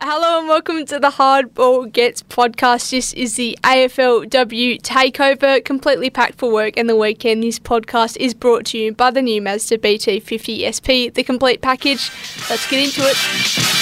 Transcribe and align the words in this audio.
Hello 0.00 0.38
and 0.38 0.48
welcome 0.48 0.86
to 0.86 1.00
the 1.00 1.10
Hardball 1.10 1.90
Gets 1.90 2.22
podcast. 2.22 2.90
This 2.92 3.12
is 3.14 3.34
the 3.34 3.58
AFLW 3.64 4.80
takeover, 4.80 5.64
completely 5.64 6.08
packed 6.08 6.38
for 6.38 6.52
work 6.52 6.76
and 6.76 6.88
the 6.88 6.94
weekend. 6.94 7.42
This 7.42 7.58
podcast 7.58 8.16
is 8.18 8.32
brought 8.32 8.66
to 8.66 8.78
you 8.78 8.94
by 8.94 9.10
the 9.10 9.22
new 9.22 9.42
Mazda 9.42 9.78
BT50 9.78 10.70
SP, 10.70 11.12
the 11.12 11.24
complete 11.24 11.62
package. 11.62 12.12
Let's 12.48 12.70
get 12.70 12.84
into 12.84 13.00
it. 13.02 13.77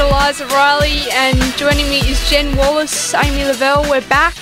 Eliza 0.00 0.46
Reilly, 0.46 1.02
and 1.12 1.38
joining 1.56 1.88
me 1.88 1.98
is 2.00 2.30
Jen 2.30 2.56
Wallace, 2.56 3.14
Amy 3.14 3.42
Lavell. 3.42 3.88
We're 3.90 4.00
back. 4.08 4.34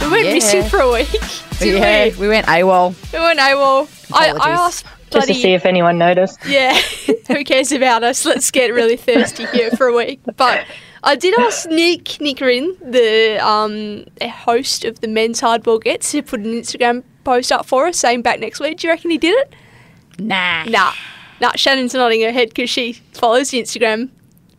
We 0.00 0.08
went 0.08 0.26
Yeah. 0.26 0.34
missing 0.34 0.64
for 0.64 0.80
a 0.80 0.90
week. 0.92 1.10
didn't 1.58 1.82
yeah, 1.82 2.04
we? 2.06 2.10
we 2.20 2.28
went 2.28 2.46
AWOL. 2.46 2.94
We 3.12 3.18
went 3.18 3.38
AWOL. 3.38 3.88
I, 4.12 4.26
I 4.26 4.30
Apologies. 4.30 4.58
asked 4.58 4.86
just 5.10 5.28
to 5.28 5.34
see 5.34 5.52
if 5.52 5.66
anyone 5.66 5.98
noticed. 5.98 6.38
yeah, 6.46 6.74
who 7.28 7.44
cares 7.44 7.72
about 7.72 8.02
us? 8.04 8.24
Let's 8.24 8.50
get 8.50 8.72
really 8.72 8.96
thirsty 8.96 9.46
here 9.46 9.70
for 9.72 9.86
a 9.86 9.94
week. 9.96 10.20
But 10.36 10.64
I 11.04 11.14
did 11.14 11.38
ask 11.38 11.68
Nick 11.68 12.04
Nickerin, 12.20 12.78
the 12.80 13.38
um, 13.46 14.04
host 14.30 14.84
of 14.84 15.00
the 15.00 15.08
men's 15.08 15.40
hardball 15.40 15.82
gets, 15.82 16.10
to 16.12 16.22
put 16.22 16.40
an 16.40 16.52
Instagram 16.52 17.02
post 17.24 17.52
up 17.52 17.66
for 17.66 17.86
us 17.86 17.98
saying 17.98 18.22
back 18.22 18.40
next 18.40 18.60
week. 18.60 18.78
Do 18.78 18.86
you 18.86 18.92
reckon 18.92 19.10
he 19.10 19.18
did 19.18 19.34
it? 19.34 19.54
Nah. 20.18 20.64
Nah. 20.64 20.92
Nah, 21.40 21.52
Shannon's 21.54 21.92
nodding 21.92 22.22
her 22.22 22.32
head 22.32 22.48
because 22.48 22.70
she 22.70 22.94
follows 23.12 23.50
the 23.50 23.60
Instagram. 23.62 24.08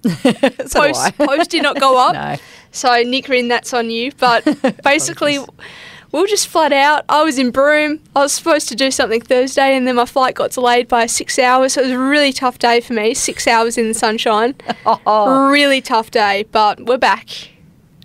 so 0.67 0.81
Post, 0.91 1.17
post 1.17 1.49
did 1.51 1.63
not 1.63 1.79
go 1.79 1.97
up. 1.97 2.13
no. 2.13 2.35
So, 2.71 2.89
Nickerin, 2.89 3.47
that's 3.49 3.73
on 3.73 3.89
you. 3.89 4.11
But 4.19 4.43
basically, 4.83 5.39
we 5.39 6.19
were 6.21 6.27
just 6.27 6.47
flat 6.47 6.71
out. 6.73 7.05
I 7.09 7.23
was 7.23 7.37
in 7.39 7.51
Broome. 7.51 7.99
I 8.15 8.19
was 8.21 8.33
supposed 8.33 8.67
to 8.69 8.75
do 8.75 8.91
something 8.91 9.21
Thursday, 9.21 9.75
and 9.75 9.87
then 9.87 9.95
my 9.95 10.05
flight 10.05 10.35
got 10.35 10.51
delayed 10.51 10.87
by 10.87 11.05
six 11.05 11.39
hours. 11.39 11.73
So, 11.73 11.81
it 11.81 11.85
was 11.85 11.91
a 11.93 11.99
really 11.99 12.31
tough 12.33 12.59
day 12.59 12.79
for 12.81 12.93
me. 12.93 13.13
Six 13.13 13.47
hours 13.47 13.77
in 13.77 13.87
the 13.87 13.93
sunshine. 13.93 14.55
Oh, 14.85 15.49
Really 15.49 15.81
tough 15.81 16.11
day, 16.11 16.45
but 16.51 16.85
we're 16.85 16.97
back. 16.97 17.29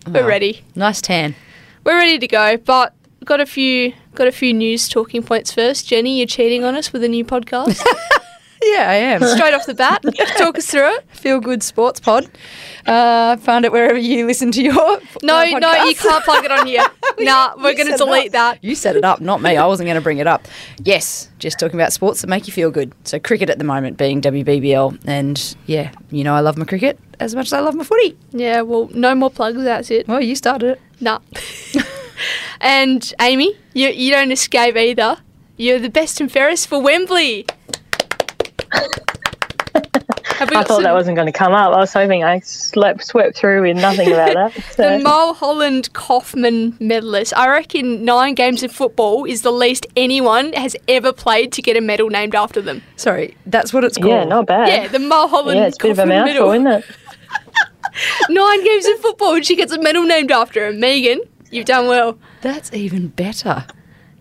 We're 0.06 0.22
Oh. 0.24 0.26
ready. 0.26 0.64
nice 0.74 1.00
tan. 1.00 1.34
We're 1.84 1.96
ready 1.96 2.18
to 2.18 2.26
go. 2.28 2.56
But 2.56 2.94
got 3.24 3.40
a 3.40 3.46
few 3.46 3.92
got 4.14 4.26
a 4.28 4.32
few 4.32 4.52
news 4.52 4.88
talking 4.88 5.22
points 5.22 5.52
first. 5.52 5.86
Jenny, 5.88 6.18
you're 6.18 6.26
cheating 6.26 6.64
on 6.64 6.74
us 6.76 6.92
with 6.92 7.02
a 7.04 7.08
new 7.08 7.24
podcast. 7.24 7.82
Yeah, 8.62 8.88
I 8.88 8.94
am. 8.94 9.22
Straight 9.36 9.54
off 9.54 9.66
the 9.66 9.74
bat, 9.74 10.04
talk 10.36 10.56
us 10.56 10.66
through 10.66 10.94
it. 10.96 11.04
Feel 11.10 11.40
good 11.40 11.62
sports 11.62 12.00
pod. 12.00 12.30
Uh, 12.86 13.36
find 13.38 13.64
it 13.64 13.72
wherever 13.72 13.98
you 13.98 14.26
listen 14.26 14.52
to 14.52 14.62
your. 14.62 14.74
No, 15.22 15.36
uh, 15.36 15.58
no, 15.58 15.84
you 15.84 15.94
can't 15.94 16.24
plug 16.24 16.44
it 16.44 16.50
on 16.50 16.66
here. 16.66 16.84
nah, 17.18 17.54
we're 17.56 17.74
going 17.74 17.90
to 17.90 17.96
delete 17.96 18.32
that. 18.32 18.62
You 18.62 18.74
set 18.74 18.96
it 18.96 19.04
up, 19.04 19.20
not 19.20 19.40
me. 19.40 19.56
I 19.56 19.66
wasn't 19.66 19.86
going 19.86 19.96
to 19.96 20.00
bring 20.00 20.18
it 20.18 20.26
up. 20.26 20.46
Yes, 20.82 21.30
just 21.38 21.58
talking 21.58 21.78
about 21.78 21.92
sports 21.92 22.20
that 22.20 22.28
make 22.28 22.46
you 22.46 22.52
feel 22.52 22.70
good. 22.70 22.92
So 23.04 23.18
cricket 23.18 23.50
at 23.50 23.58
the 23.58 23.64
moment 23.64 23.98
being 23.98 24.20
WBBL, 24.20 25.00
and 25.06 25.56
yeah, 25.66 25.92
you 26.10 26.24
know 26.24 26.34
I 26.34 26.40
love 26.40 26.56
my 26.56 26.64
cricket 26.64 26.98
as 27.20 27.34
much 27.34 27.46
as 27.46 27.52
I 27.52 27.60
love 27.60 27.74
my 27.74 27.84
footy. 27.84 28.16
Yeah, 28.30 28.62
well, 28.62 28.88
no 28.92 29.14
more 29.14 29.30
plugs. 29.30 29.62
That's 29.62 29.90
it. 29.90 30.08
Well, 30.08 30.20
you 30.20 30.34
started 30.34 30.72
it. 30.72 30.80
Nah. 31.00 31.20
and 32.60 33.12
Amy, 33.20 33.56
you 33.74 33.88
you 33.88 34.12
don't 34.12 34.32
escape 34.32 34.76
either. 34.76 35.18
You're 35.56 35.78
the 35.78 35.90
best 35.90 36.20
and 36.20 36.30
fairest 36.32 36.66
for 36.66 36.80
Wembley. 36.80 37.46
Have 40.52 40.56
we 40.56 40.56
I 40.56 40.62
got 40.62 40.68
thought 40.68 40.82
that 40.82 40.92
wasn't 40.94 41.16
going 41.16 41.26
to 41.26 41.32
come 41.38 41.52
up. 41.52 41.72
I 41.74 41.78
was 41.78 41.92
hoping 41.92 42.24
I 42.24 42.40
slept, 42.40 43.04
swept 43.04 43.36
through 43.36 43.62
with 43.62 43.76
nothing 43.76 44.12
about 44.12 44.34
that. 44.34 44.54
the 44.76 44.98
So, 44.98 44.98
Mulholland 45.00 45.92
Kaufman 45.92 46.76
medalist. 46.80 47.32
I 47.36 47.48
reckon 47.48 48.04
nine 48.04 48.34
games 48.34 48.62
of 48.62 48.72
football 48.72 49.24
is 49.24 49.42
the 49.42 49.50
least 49.52 49.86
anyone 49.96 50.52
has 50.52 50.76
ever 50.88 51.12
played 51.12 51.52
to 51.52 51.62
get 51.62 51.76
a 51.76 51.80
medal 51.80 52.08
named 52.10 52.34
after 52.34 52.60
them. 52.60 52.82
Sorry, 52.96 53.36
that's 53.46 53.72
what 53.72 53.84
it's 53.84 53.96
called. 53.96 54.10
yeah, 54.10 54.24
not 54.24 54.46
bad. 54.46 54.68
Yeah, 54.68 54.88
the 54.88 54.98
Mulholland 54.98 55.58
yeah, 55.58 55.66
it's 55.66 55.78
a 55.78 55.82
bit 55.82 55.90
of 55.92 55.98
a 55.98 56.02
Kaufman 56.02 56.18
mouthful, 56.26 56.48
medal. 56.52 56.70
isn't 56.72 56.84
it? 56.90 56.96
Nine 58.30 58.64
games 58.64 58.86
of 58.86 58.98
football 59.00 59.34
and 59.34 59.44
she 59.44 59.56
gets 59.56 59.72
a 59.72 59.80
medal 59.80 60.04
named 60.04 60.30
after 60.30 60.64
her. 60.66 60.72
Megan, 60.72 61.20
you've 61.50 61.66
done 61.66 61.86
well. 61.88 62.18
That's 62.40 62.72
even 62.72 63.08
better. 63.08 63.66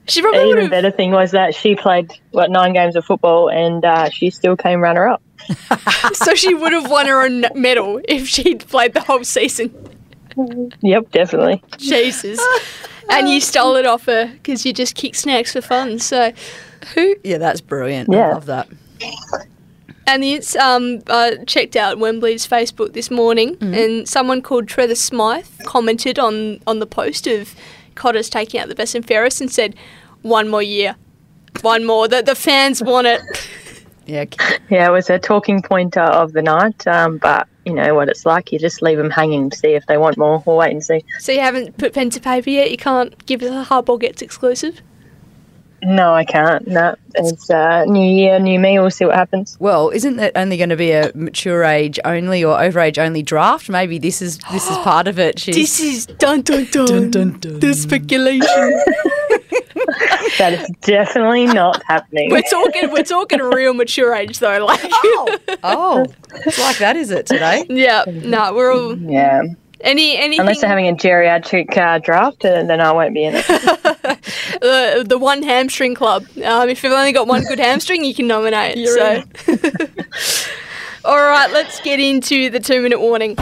She 0.07 0.21
probably 0.21 0.39
The 0.39 0.45
would 0.47 0.51
even 0.57 0.61
have. 0.63 0.71
better 0.71 0.91
thing 0.91 1.11
was 1.11 1.31
that 1.31 1.55
she 1.55 1.75
played 1.75 2.11
what 2.31 2.49
nine 2.51 2.73
games 2.73 2.95
of 2.95 3.05
football 3.05 3.49
and 3.49 3.85
uh, 3.85 4.09
she 4.09 4.29
still 4.29 4.57
came 4.57 4.81
runner 4.81 5.07
up. 5.07 5.21
So 6.13 6.35
she 6.35 6.53
would 6.53 6.73
have 6.73 6.89
won 6.89 7.07
her 7.07 7.23
own 7.23 7.45
medal 7.55 8.01
if 8.07 8.27
she'd 8.27 8.67
played 8.67 8.93
the 8.93 9.01
whole 9.01 9.23
season. 9.23 9.73
Yep, 10.81 11.11
definitely. 11.11 11.63
Jesus. 11.77 12.39
And 13.09 13.27
you 13.27 13.41
stole 13.41 13.75
it 13.75 13.85
off 13.85 14.05
her 14.05 14.27
because 14.27 14.65
you 14.65 14.73
just 14.73 14.95
kick 14.95 15.15
snacks 15.15 15.53
for 15.53 15.61
fun. 15.61 15.99
So, 15.99 16.31
Who? 16.93 17.15
Yeah, 17.23 17.37
that's 17.37 17.61
brilliant. 17.61 18.13
I 18.13 18.31
love 18.33 18.45
that. 18.45 18.67
and 20.07 20.23
it's 20.23 20.55
um 20.55 21.01
uh, 21.07 21.31
checked 21.47 21.75
out 21.75 21.97
Wembley's 21.99 22.47
Facebook 22.47 22.93
this 22.93 23.11
morning, 23.11 23.57
and 23.61 24.07
someone 24.07 24.41
called 24.41 24.67
Trevor 24.67 24.95
Smythe 24.95 25.45
commented 25.65 26.17
on 26.19 26.59
on 26.67 26.79
the 26.79 26.87
post 26.87 27.27
of 27.27 27.53
Cotter's 27.95 28.29
taking 28.29 28.59
out 28.59 28.69
the 28.69 28.75
best 28.75 28.95
and 28.95 29.05
fairest 29.05 29.41
and 29.41 29.51
said, 29.51 29.75
"One 30.21 30.47
more 30.49 30.63
year, 30.63 30.95
one 31.61 31.85
more. 31.85 32.07
The 32.07 32.21
the 32.21 32.35
fans 32.35 32.81
want 32.81 33.07
it." 33.07 33.21
Yeah. 34.05 34.25
Yeah, 34.69 34.87
it 34.87 34.91
was 34.91 35.09
a 35.09 35.19
talking 35.19 35.61
point 35.61 35.97
uh, 35.97 36.11
of 36.13 36.33
the 36.33 36.41
night. 36.41 36.85
Um, 36.87 37.17
but 37.17 37.47
you 37.65 37.73
know 37.73 37.93
what 37.93 38.09
it's 38.09 38.25
like. 38.25 38.51
You 38.51 38.59
just 38.59 38.81
leave 38.81 38.97
them 38.97 39.09
hanging 39.09 39.49
to 39.49 39.57
see 39.57 39.69
if 39.73 39.85
they 39.85 39.97
want 39.97 40.17
more. 40.17 40.41
We'll 40.45 40.57
wait 40.57 40.71
and 40.71 40.83
see. 40.83 41.03
so 41.19 41.31
you 41.31 41.39
haven't 41.39 41.77
put 41.77 41.93
pen 41.93 42.09
to 42.11 42.19
paper 42.19 42.49
yet. 42.49 42.71
You 42.71 42.77
can't 42.77 43.25
give 43.25 43.43
us 43.43 43.49
a 43.49 43.69
hardball 43.69 43.99
gets 43.99 44.21
exclusive. 44.21 44.81
No, 45.83 46.13
I 46.13 46.25
can't. 46.25 46.67
No, 46.67 46.95
it's 47.15 47.49
uh, 47.49 47.85
new 47.85 48.07
year, 48.07 48.37
new 48.39 48.59
me. 48.59 48.77
We'll 48.77 48.91
see 48.91 49.05
what 49.05 49.15
happens. 49.15 49.57
Well, 49.59 49.89
isn't 49.89 50.17
that 50.17 50.33
only 50.35 50.55
going 50.57 50.69
to 50.69 50.75
be 50.75 50.91
a 50.91 51.11
mature 51.15 51.63
age 51.63 51.99
only 52.05 52.43
or 52.43 52.61
over 52.61 52.79
age 52.79 52.99
only 52.99 53.23
draft? 53.23 53.67
Maybe 53.67 53.97
this 53.97 54.21
is 54.21 54.37
this 54.51 54.69
is 54.69 54.77
part 54.83 55.07
of 55.07 55.17
it. 55.17 55.39
She's, 55.39 55.55
This 55.55 55.79
is 55.79 56.05
dun 56.05 56.43
dun 56.43 56.65
dun. 56.65 56.85
Dun, 56.85 57.11
dun, 57.11 57.39
dun. 57.39 57.59
The 57.59 57.73
speculation. 57.73 58.83
That 60.37 60.53
is 60.53 60.69
definitely 60.81 61.45
not 61.47 61.81
happening. 61.87 62.31
we're 62.31 62.41
talking. 62.43 62.91
We're 62.91 63.03
talking 63.03 63.39
real 63.39 63.73
mature 63.73 64.13
age 64.15 64.39
though. 64.39 64.65
Like. 64.65 64.79
oh, 64.83 65.37
oh, 65.63 66.05
it's 66.45 66.59
like 66.59 66.77
that, 66.77 66.95
is 66.95 67.11
it 67.11 67.25
today? 67.25 67.65
Yeah, 67.69 68.03
no, 68.07 68.53
we're 68.53 68.71
all 68.73 68.97
Yeah, 68.97 69.43
any 69.81 70.17
anything. 70.17 70.39
unless 70.41 70.61
they're 70.61 70.69
having 70.69 70.87
a 70.87 70.93
geriatric 70.93 71.77
uh, 71.77 71.99
draft, 71.99 72.43
uh, 72.45 72.63
then 72.63 72.79
I 72.81 72.91
won't 72.91 73.13
be 73.13 73.25
in 73.25 73.33
it. 73.35 73.49
uh, 73.49 75.03
the 75.03 75.17
one 75.19 75.43
hamstring 75.43 75.95
club. 75.95 76.25
Um, 76.43 76.69
if 76.69 76.83
you've 76.83 76.93
only 76.93 77.11
got 77.11 77.27
one 77.27 77.43
good 77.43 77.59
hamstring, 77.59 78.03
you 78.03 78.13
can 78.15 78.27
nominate. 78.27 78.77
You're 78.77 78.95
so, 78.97 79.23
all 81.05 81.17
right, 81.17 81.51
let's 81.51 81.79
get 81.81 81.99
into 81.99 82.49
the 82.49 82.59
two-minute 82.59 82.99
warning. 82.99 83.35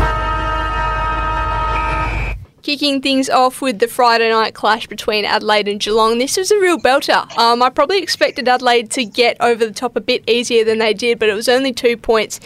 Kicking 2.62 3.02
things 3.02 3.30
off 3.30 3.62
with 3.62 3.80
the 3.80 3.88
Friday 3.88 4.30
night 4.30 4.54
clash 4.54 4.86
between 4.86 5.24
Adelaide 5.24 5.70
and 5.70 5.80
Geelong. 5.80 6.18
This 6.18 6.36
was 6.36 6.52
a 6.52 6.60
real 6.60 6.78
belter. 6.78 7.26
Um, 7.38 7.64
I 7.64 7.70
probably 7.70 8.00
expected 8.00 8.50
Adelaide 8.50 8.92
to 8.92 9.06
get 9.06 9.38
over 9.40 9.66
the 9.66 9.72
top 9.72 9.96
a 9.96 10.02
bit 10.02 10.30
easier 10.30 10.66
than 10.66 10.78
they 10.80 10.94
did, 10.94 11.20
but 11.20 11.30
it 11.30 11.34
was 11.34 11.48
only 11.48 11.72
two 11.72 11.96
points 11.96 12.42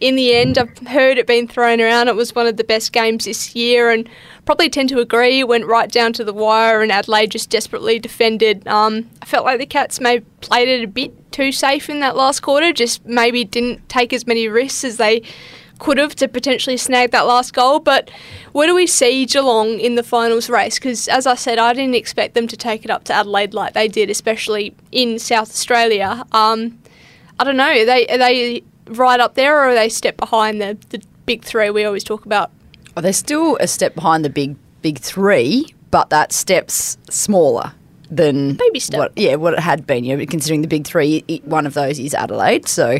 in 0.00 0.16
the 0.16 0.34
end. 0.34 0.56
I've 0.56 0.78
heard 0.88 1.18
it 1.18 1.26
being 1.26 1.46
thrown 1.46 1.82
around. 1.82 2.08
It 2.08 2.16
was 2.16 2.34
one 2.34 2.46
of 2.46 2.56
the 2.56 2.64
best 2.64 2.92
games 2.92 3.26
this 3.26 3.54
year, 3.54 3.90
and 3.90 4.08
probably 4.46 4.70
tend 4.70 4.88
to 4.88 5.00
agree. 5.00 5.40
It 5.40 5.48
went 5.48 5.66
right 5.66 5.90
down 5.90 6.14
to 6.14 6.24
the 6.24 6.32
wire, 6.32 6.80
and 6.80 6.90
Adelaide 6.90 7.30
just 7.30 7.50
desperately 7.50 7.98
defended. 7.98 8.66
Um, 8.66 9.10
I 9.20 9.26
felt 9.26 9.44
like 9.44 9.58
the 9.58 9.66
Cats 9.66 10.00
may 10.00 10.20
played 10.40 10.68
it 10.68 10.82
a 10.82 10.88
bit 10.88 11.30
too 11.30 11.52
safe 11.52 11.90
in 11.90 12.00
that 12.00 12.16
last 12.16 12.40
quarter. 12.40 12.72
Just 12.72 13.04
maybe 13.04 13.44
didn't 13.44 13.86
take 13.90 14.14
as 14.14 14.26
many 14.26 14.48
risks 14.48 14.82
as 14.82 14.96
they 14.96 15.22
could 15.78 15.98
have 15.98 16.14
to 16.16 16.28
potentially 16.28 16.76
snag 16.76 17.10
that 17.12 17.26
last 17.26 17.52
goal. 17.52 17.80
But 17.80 18.10
where 18.52 18.66
do 18.66 18.74
we 18.74 18.86
see 18.86 19.24
Geelong 19.26 19.78
in 19.78 19.94
the 19.94 20.02
finals 20.02 20.50
race? 20.50 20.78
Because 20.78 21.08
as 21.08 21.26
I 21.26 21.34
said, 21.34 21.58
I 21.58 21.72
didn't 21.72 21.94
expect 21.94 22.34
them 22.34 22.46
to 22.48 22.56
take 22.56 22.84
it 22.84 22.90
up 22.90 23.04
to 23.04 23.12
Adelaide 23.12 23.54
like 23.54 23.74
they 23.74 23.88
did, 23.88 24.10
especially 24.10 24.74
in 24.92 25.18
South 25.18 25.50
Australia. 25.50 26.24
Um, 26.32 26.78
I 27.38 27.44
don't 27.44 27.56
know. 27.56 27.70
Are 27.70 27.84
they 27.84 28.06
are 28.08 28.18
they 28.18 28.62
right 28.86 29.20
up 29.20 29.34
there, 29.34 29.56
or 29.56 29.68
are 29.68 29.74
they 29.74 29.88
step 29.88 30.16
behind 30.16 30.60
the 30.60 30.76
the 30.90 31.02
big 31.26 31.44
three 31.44 31.70
we 31.70 31.84
always 31.84 32.04
talk 32.04 32.26
about? 32.26 32.50
Oh, 32.96 33.00
they're 33.00 33.12
still 33.12 33.56
a 33.60 33.66
step 33.66 33.94
behind 33.94 34.24
the 34.24 34.30
big 34.30 34.56
big 34.82 34.98
three, 34.98 35.74
but 35.90 36.10
that 36.10 36.32
step's 36.32 36.98
smaller 37.08 37.72
than 38.10 38.54
Baby 38.54 38.80
step. 38.80 38.98
What, 38.98 39.12
yeah, 39.16 39.36
what 39.36 39.54
it 39.54 39.60
had 39.60 39.86
been. 39.86 40.04
You 40.04 40.16
know, 40.16 40.26
considering 40.26 40.62
the 40.62 40.68
big 40.68 40.86
three, 40.86 41.24
it, 41.28 41.44
one 41.44 41.66
of 41.66 41.74
those 41.74 41.98
is 41.98 42.14
Adelaide. 42.14 42.68
So 42.68 42.98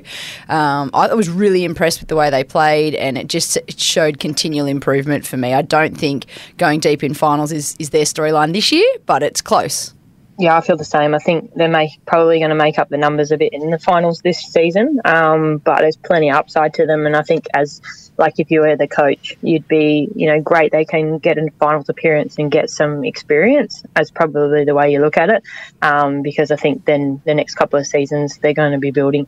um, 0.49 0.90
I 0.94 1.14
was 1.14 1.28
really 1.28 1.64
impressed 1.64 2.00
with 2.00 2.08
the 2.08 2.16
way 2.16 2.31
they 2.31 2.44
played, 2.44 2.94
and 2.94 3.19
it 3.19 3.28
just 3.28 3.56
it 3.56 3.78
showed 3.78 4.19
continual 4.19 4.66
improvement 4.66 5.26
for 5.26 5.37
me. 5.37 5.55
I 5.55 5.62
don't 5.62 5.96
think 5.96 6.26
going 6.56 6.81
deep 6.81 7.02
in 7.02 7.14
finals 7.14 7.52
is 7.52 7.76
is 7.78 7.90
their 7.90 8.05
storyline 8.05 8.52
this 8.52 8.72
year, 8.72 8.87
but 9.06 9.22
it's 9.22 9.40
close. 9.40 9.94
Yeah, 10.38 10.56
I 10.56 10.61
feel 10.61 10.76
the 10.76 10.85
same. 10.85 11.14
I 11.14 11.19
think 11.19 11.52
they're 11.55 11.69
make, 11.69 11.99
probably 12.06 12.38
going 12.38 12.50
to 12.50 12.55
make 12.55 12.79
up 12.79 12.88
the 12.88 12.96
numbers 12.96 13.32
a 13.32 13.37
bit 13.37 13.52
in 13.52 13.70
the 13.70 13.79
finals 13.79 14.20
this 14.20 14.40
season, 14.40 15.00
um, 15.05 15.58
but 15.58 15.81
there's 15.81 15.96
plenty 15.96 16.31
of 16.31 16.37
upside 16.37 16.75
to 16.75 16.87
them. 16.87 17.06
And 17.06 17.17
I 17.17 17.23
think 17.23 17.46
as 17.55 17.82
like 18.19 18.35
if 18.38 18.50
you 18.50 18.61
were 18.61 18.76
the 18.76 18.87
coach, 18.87 19.37
you'd 19.43 19.67
be 19.67 20.08
you 20.14 20.29
know 20.29 20.40
great. 20.40 20.70
They 20.70 20.85
can 20.85 21.19
get 21.19 21.38
a 21.38 21.49
finals 21.58 21.88
appearance 21.88 22.38
and 22.38 22.52
get 22.52 22.70
some 22.70 23.05
experience. 23.05 23.82
As 23.96 24.12
probably 24.12 24.64
the 24.64 24.75
way 24.75 24.93
you 24.93 25.00
look 25.00 25.17
at 25.17 25.29
it, 25.29 25.43
um, 25.82 26.23
because 26.23 26.52
I 26.52 26.56
think 26.56 26.85
then 26.85 27.20
the 27.25 27.35
next 27.35 27.56
couple 27.56 27.81
of 27.81 27.87
seasons 27.87 28.38
they're 28.38 28.55
going 28.55 28.73
to 28.73 28.79
be 28.79 28.93
building. 28.93 29.26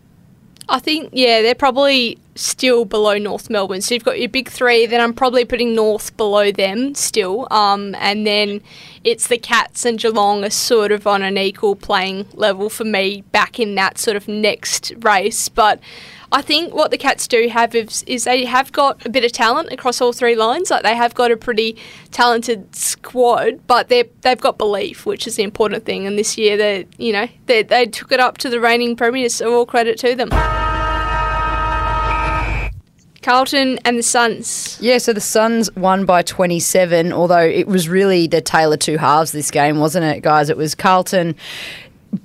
I 0.70 0.78
think, 0.78 1.10
yeah, 1.12 1.42
they're 1.42 1.56
probably 1.56 2.16
still 2.36 2.84
below 2.84 3.18
North 3.18 3.50
Melbourne. 3.50 3.80
So 3.80 3.92
you've 3.92 4.04
got 4.04 4.20
your 4.20 4.28
big 4.28 4.48
three, 4.48 4.86
then 4.86 5.00
I'm 5.00 5.12
probably 5.12 5.44
putting 5.44 5.74
North 5.74 6.16
below 6.16 6.52
them 6.52 6.94
still. 6.94 7.48
Um, 7.50 7.96
and 7.96 8.24
then 8.24 8.62
it's 9.02 9.26
the 9.26 9.36
Cats 9.36 9.84
and 9.84 9.98
Geelong 9.98 10.44
are 10.44 10.50
sort 10.50 10.92
of 10.92 11.08
on 11.08 11.22
an 11.22 11.36
equal 11.36 11.74
playing 11.74 12.26
level 12.34 12.70
for 12.70 12.84
me 12.84 13.22
back 13.32 13.58
in 13.58 13.74
that 13.74 13.98
sort 13.98 14.16
of 14.16 14.28
next 14.28 14.92
race. 15.00 15.48
But 15.48 15.80
I 16.32 16.42
think 16.42 16.72
what 16.72 16.92
the 16.92 16.98
Cats 16.98 17.26
do 17.26 17.48
have 17.48 17.74
is, 17.74 18.04
is, 18.04 18.24
they 18.24 18.44
have 18.44 18.70
got 18.70 19.04
a 19.04 19.08
bit 19.08 19.24
of 19.24 19.32
talent 19.32 19.72
across 19.72 20.00
all 20.00 20.12
three 20.12 20.36
lines. 20.36 20.70
Like 20.70 20.84
they 20.84 20.94
have 20.94 21.14
got 21.14 21.32
a 21.32 21.36
pretty 21.36 21.76
talented 22.12 22.74
squad, 22.74 23.66
but 23.66 23.88
they 23.88 24.04
they've 24.20 24.40
got 24.40 24.56
belief, 24.56 25.06
which 25.06 25.26
is 25.26 25.36
the 25.36 25.42
important 25.42 25.84
thing. 25.84 26.06
And 26.06 26.16
this 26.16 26.38
year, 26.38 26.56
they 26.56 26.86
you 26.98 27.12
know 27.12 27.26
they 27.46 27.64
they 27.64 27.86
took 27.86 28.12
it 28.12 28.20
up 28.20 28.38
to 28.38 28.48
the 28.48 28.60
reigning 28.60 28.94
premiers, 28.94 29.34
so 29.34 29.52
all 29.52 29.66
credit 29.66 29.98
to 29.98 30.14
them. 30.14 30.30
Carlton 33.22 33.78
and 33.84 33.98
the 33.98 34.02
Suns. 34.02 34.78
Yeah, 34.80 34.98
so 34.98 35.12
the 35.12 35.20
Suns 35.20 35.70
won 35.76 36.06
by 36.06 36.22
27, 36.22 37.12
although 37.12 37.44
it 37.44 37.66
was 37.66 37.86
really 37.88 38.26
the 38.26 38.40
Taylor 38.40 38.78
two 38.78 38.96
halves 38.96 39.32
this 39.32 39.50
game, 39.50 39.78
wasn't 39.78 40.06
it, 40.06 40.22
guys? 40.22 40.48
It 40.48 40.56
was 40.56 40.74
Carlton 40.74 41.34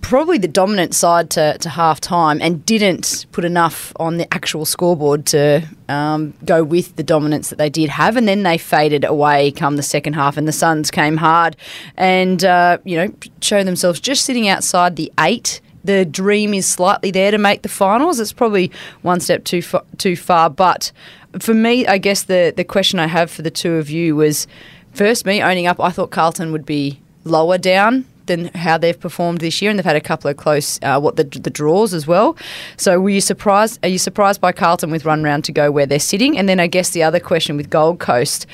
probably 0.01 0.37
the 0.37 0.47
dominant 0.47 0.95
side 0.95 1.29
to, 1.31 1.57
to 1.59 1.69
half 1.69 2.01
time 2.01 2.41
and 2.41 2.65
didn't 2.65 3.25
put 3.31 3.45
enough 3.45 3.93
on 3.97 4.17
the 4.17 4.31
actual 4.33 4.65
scoreboard 4.65 5.25
to 5.27 5.63
um, 5.89 6.33
go 6.43 6.63
with 6.63 6.95
the 6.95 7.03
dominance 7.03 7.49
that 7.49 7.57
they 7.57 7.69
did 7.69 7.89
have. 7.89 8.17
And 8.17 8.27
then 8.27 8.43
they 8.43 8.57
faded 8.57 9.03
away 9.03 9.51
come 9.51 9.75
the 9.75 9.83
second 9.83 10.13
half, 10.13 10.37
and 10.37 10.47
the 10.47 10.51
Suns 10.51 10.89
came 10.89 11.17
hard 11.17 11.55
and, 11.97 12.43
uh, 12.43 12.79
you 12.83 12.97
know, 12.97 13.13
showed 13.41 13.67
themselves 13.67 13.99
just 13.99 14.25
sitting 14.25 14.47
outside 14.47 14.95
the 14.95 15.11
eight 15.19 15.61
the 15.83 16.03
dream 16.03 16.55
is 16.55 16.67
slightly 16.67 17.11
there 17.11 17.29
to 17.29 17.37
make 17.37 17.61
the 17.61 17.69
finals. 17.69 18.19
It's 18.19 18.33
probably 18.33 18.71
one 19.03 19.19
step 19.19 19.43
too 19.43 19.61
far, 19.61 19.83
too 19.99 20.15
far. 20.15 20.49
But 20.49 20.91
for 21.37 21.53
me, 21.53 21.85
I 21.85 21.99
guess 21.99 22.23
the 22.23 22.51
the 22.57 22.63
question 22.63 22.97
I 22.97 23.05
have 23.05 23.29
for 23.29 23.43
the 23.43 23.51
two 23.51 23.73
of 23.73 23.91
you 23.91 24.15
was 24.15 24.47
first 24.93 25.27
me 25.27 25.43
owning 25.43 25.67
up. 25.67 25.79
I 25.79 25.91
thought 25.91 26.09
Carlton 26.09 26.51
would 26.51 26.65
be 26.65 27.01
lower 27.23 27.59
down 27.59 28.05
than 28.27 28.45
how 28.55 28.77
they've 28.77 28.99
performed 28.99 29.39
this 29.39 29.61
year, 29.61 29.69
and 29.69 29.79
they've 29.79 29.85
had 29.85 29.95
a 29.95 30.01
couple 30.01 30.29
of 30.29 30.37
close 30.37 30.79
uh, 30.81 30.99
what 30.99 31.15
the, 31.15 31.23
the 31.23 31.49
draws 31.49 31.93
as 31.93 32.07
well. 32.07 32.37
So, 32.77 32.99
were 32.99 33.09
you 33.09 33.21
surprised? 33.21 33.79
Are 33.83 33.89
you 33.89 33.99
surprised 33.99 34.41
by 34.41 34.51
Carlton 34.51 34.91
with 34.91 35.05
run 35.05 35.23
round 35.23 35.45
to 35.45 35.51
go 35.51 35.71
where 35.71 35.85
they're 35.85 35.99
sitting? 35.99 36.37
And 36.37 36.47
then 36.47 36.59
I 36.59 36.67
guess 36.67 36.91
the 36.91 37.03
other 37.03 37.19
question 37.19 37.57
with 37.57 37.69
Gold 37.69 37.99
Coast 37.99 38.45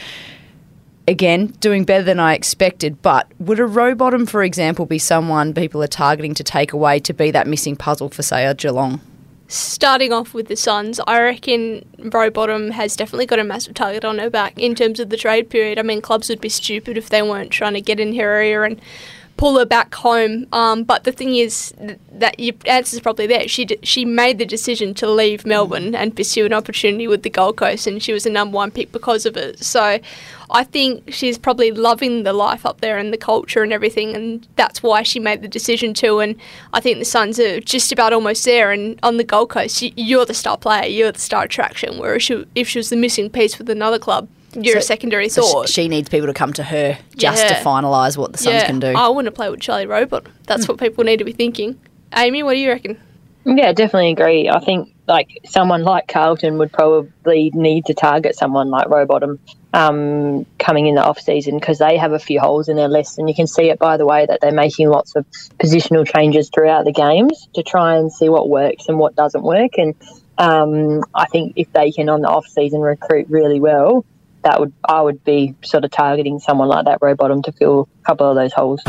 again, 1.08 1.48
doing 1.60 1.84
better 1.84 2.04
than 2.04 2.20
I 2.20 2.34
expected. 2.34 3.02
But 3.02 3.28
would 3.40 3.60
a 3.60 3.64
Rowbottom, 3.64 4.28
for 4.28 4.44
example, 4.44 4.86
be 4.86 5.00
someone 5.00 5.54
people 5.54 5.84
are 5.84 5.88
targeting 5.88 6.34
to 6.36 6.44
take 6.44 6.74
away 6.74 7.00
to 7.02 7.14
be 7.14 7.32
that 7.32 7.48
missing 7.48 7.76
puzzle 7.76 8.10
for, 8.10 8.24
say, 8.24 8.46
a 8.46 8.54
Geelong? 8.54 9.02
Starting 9.48 10.14
off 10.14 10.34
with 10.34 10.48
the 10.48 10.56
Suns, 10.56 11.02
I 11.08 11.22
reckon 11.22 11.86
Rowbottom 12.00 12.72
has 12.72 12.96
definitely 12.96 13.26
got 13.26 13.40
a 13.40 13.44
massive 13.44 13.74
target 13.74 14.06
on 14.06 14.18
her 14.20 14.30
back 14.30 14.58
in 14.58 14.76
terms 14.76 15.00
of 15.02 15.10
the 15.10 15.18
trade 15.18 15.50
period. 15.50 15.78
I 15.78 15.82
mean, 15.82 16.02
clubs 16.02 16.30
would 16.30 16.40
be 16.40 16.48
stupid 16.48 16.98
if 16.98 17.10
they 17.10 17.22
weren't 17.22 17.52
trying 17.52 17.74
to 17.74 17.82
get 17.82 18.00
in 18.00 18.16
her 18.16 18.22
area 18.22 18.62
and 18.62 18.80
pull 19.42 19.58
her 19.58 19.66
back 19.66 19.96
home. 19.96 20.46
Um, 20.52 20.84
but 20.84 21.04
the 21.04 21.12
thing 21.12 21.36
is 21.36 21.74
that 22.12 22.40
your 22.40 22.54
answer 22.68 22.96
is 22.96 23.02
probably 23.02 23.26
there. 23.26 23.48
She 23.48 23.66
d- 23.66 23.80
she 23.82 24.06
made 24.06 24.38
the 24.38 24.46
decision 24.46 24.94
to 24.94 25.10
leave 25.10 25.48
Melbourne 25.48 25.96
and 25.96 26.16
pursue 26.16 26.46
an 26.46 26.54
opportunity 26.54 27.08
with 27.08 27.24
the 27.24 27.32
Gold 27.32 27.58
Coast, 27.58 27.88
and 27.88 28.04
she 28.04 28.14
was 28.14 28.24
the 28.26 28.30
number 28.30 28.56
one 28.56 28.70
pick 28.70 28.92
because 28.92 29.26
of 29.26 29.36
it. 29.36 29.58
So 29.64 29.98
I 30.52 30.64
think 30.64 31.12
she's 31.12 31.40
probably 31.40 31.72
loving 31.72 32.22
the 32.22 32.34
life 32.34 32.68
up 32.68 32.82
there 32.82 33.00
and 33.00 33.12
the 33.12 33.18
culture 33.18 33.64
and 33.64 33.74
everything, 33.74 34.16
and 34.16 34.48
that's 34.58 34.84
why 34.84 35.02
she 35.02 35.20
made 35.20 35.42
the 35.42 35.48
decision 35.48 35.96
to. 35.96 36.20
And 36.20 36.36
I 36.72 36.80
think 36.80 37.00
the 37.00 37.06
Suns 37.06 37.40
are 37.40 37.60
just 37.62 37.92
about 37.92 38.14
almost 38.14 38.46
there. 38.46 38.72
And 38.72 39.00
on 39.02 39.18
the 39.18 39.24
Gold 39.24 39.50
Coast, 39.50 39.82
you're 39.82 40.26
the 40.28 40.36
star 40.36 40.56
player, 40.56 40.86
you're 40.86 41.12
the 41.12 41.20
star 41.20 41.46
attraction. 41.46 41.98
Whereas 41.98 42.22
she, 42.22 42.46
if 42.54 42.68
she 42.68 42.78
was 42.78 42.92
the 42.92 42.96
missing 42.96 43.28
piece 43.28 43.58
with 43.58 43.72
another 43.72 43.98
club, 43.98 44.28
you're 44.56 44.74
so, 44.74 44.80
a 44.80 44.82
secondary 44.82 45.30
so. 45.30 45.66
She 45.66 45.88
needs 45.88 46.10
people 46.10 46.28
to 46.28 46.34
come 46.34 46.54
to 46.54 46.64
her 46.64 46.98
just 47.16 47.44
yeah. 47.44 47.50
to 47.50 47.64
finalise 47.64 48.18
what 48.18 48.32
the 48.32 48.38
Suns 48.38 48.56
yeah. 48.56 48.66
can 48.66 48.80
do. 48.80 48.88
I 48.88 49.10
want 49.10 49.26
to 49.26 49.32
play 49.32 49.50
with 49.50 49.62
Charlie 49.62 49.86
Rowbottom. 49.86 50.32
That's 50.48 50.66
mm. 50.66 50.70
what 50.70 50.80
people 50.80 51.04
need 51.04 51.18
to 51.18 51.26
be 51.26 51.34
thinking. 51.34 51.80
Amy, 52.16 52.44
what 52.44 52.54
do 52.54 52.60
you 52.60 52.70
reckon? 52.70 53.00
Yeah, 53.46 53.74
definitely 53.74 54.12
agree. 54.12 54.50
I 54.50 54.60
think 54.60 54.94
like 55.08 55.40
someone 55.46 55.84
like 55.84 56.08
Carlton 56.08 56.58
would 56.60 56.72
probably 56.72 57.52
need 57.54 57.86
to 57.86 57.94
target 57.94 58.36
someone 58.36 58.70
like 58.70 58.88
Rowbottom 58.88 59.40
um, 59.74 60.46
coming 60.60 60.88
in 60.88 60.96
the 60.96 61.04
off 61.04 61.20
season 61.20 61.58
because 61.58 61.80
they 61.80 61.98
have 61.98 62.12
a 62.12 62.20
few 62.20 62.40
holes 62.40 62.70
in 62.70 62.76
their 62.76 62.88
list, 62.88 63.18
and 63.18 63.28
you 63.28 63.36
can 63.36 63.48
see 63.48 63.70
it 63.70 63.80
by 63.80 63.98
the 63.98 64.06
way 64.06 64.26
that 64.26 64.42
they're 64.42 64.52
making 64.52 64.90
lots 64.90 65.16
of 65.16 65.26
positional 65.60 66.06
changes 66.06 66.50
throughout 66.54 66.86
the 66.86 66.92
games 66.92 67.48
to 67.56 67.64
try 67.64 67.96
and 67.96 68.12
see 68.12 68.30
what 68.30 68.50
works 68.50 68.88
and 68.88 69.00
what 69.00 69.16
doesn't 69.16 69.44
work. 69.44 69.72
And 69.78 69.96
um, 70.38 71.04
I 71.16 71.26
think 71.26 71.54
if 71.56 71.72
they 71.74 71.92
can 71.92 72.10
on 72.10 72.22
the 72.22 72.30
off 72.30 72.48
season 72.48 72.82
recruit 72.82 73.28
really 73.30 73.60
well, 73.60 74.06
that 74.44 74.60
would 74.60 74.74
I 74.88 75.02
would 75.02 75.24
be 75.24 75.56
sort 75.64 75.86
of 75.86 75.92
targeting 75.92 76.40
someone 76.40 76.68
like 76.68 76.86
that 76.86 77.00
Rowbottom 77.02 77.44
to 77.44 77.52
fill 77.52 77.88
a 78.02 78.06
couple 78.06 78.30
of 78.30 78.36
those 78.36 78.54
holes. 78.54 78.82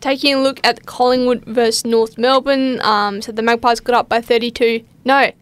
Taking 0.00 0.34
a 0.34 0.42
look 0.42 0.60
at 0.64 0.84
Collingwood 0.84 1.44
versus 1.46 1.84
North 1.84 2.18
Melbourne, 2.18 2.80
um, 2.82 3.22
so 3.22 3.32
the 3.32 3.40
Magpies 3.40 3.80
got 3.80 3.94
up 3.94 4.08
by 4.08 4.20
32. 4.20 4.84
No, 5.04 5.32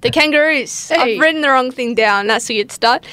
the 0.00 0.10
Kangaroos. 0.10 0.88
Hey. 0.88 1.14
I've 1.14 1.20
written 1.20 1.42
the 1.42 1.50
wrong 1.50 1.70
thing 1.70 1.94
down. 1.94 2.26
That's 2.26 2.48
a 2.50 2.54
good 2.54 2.72
start. 2.72 3.06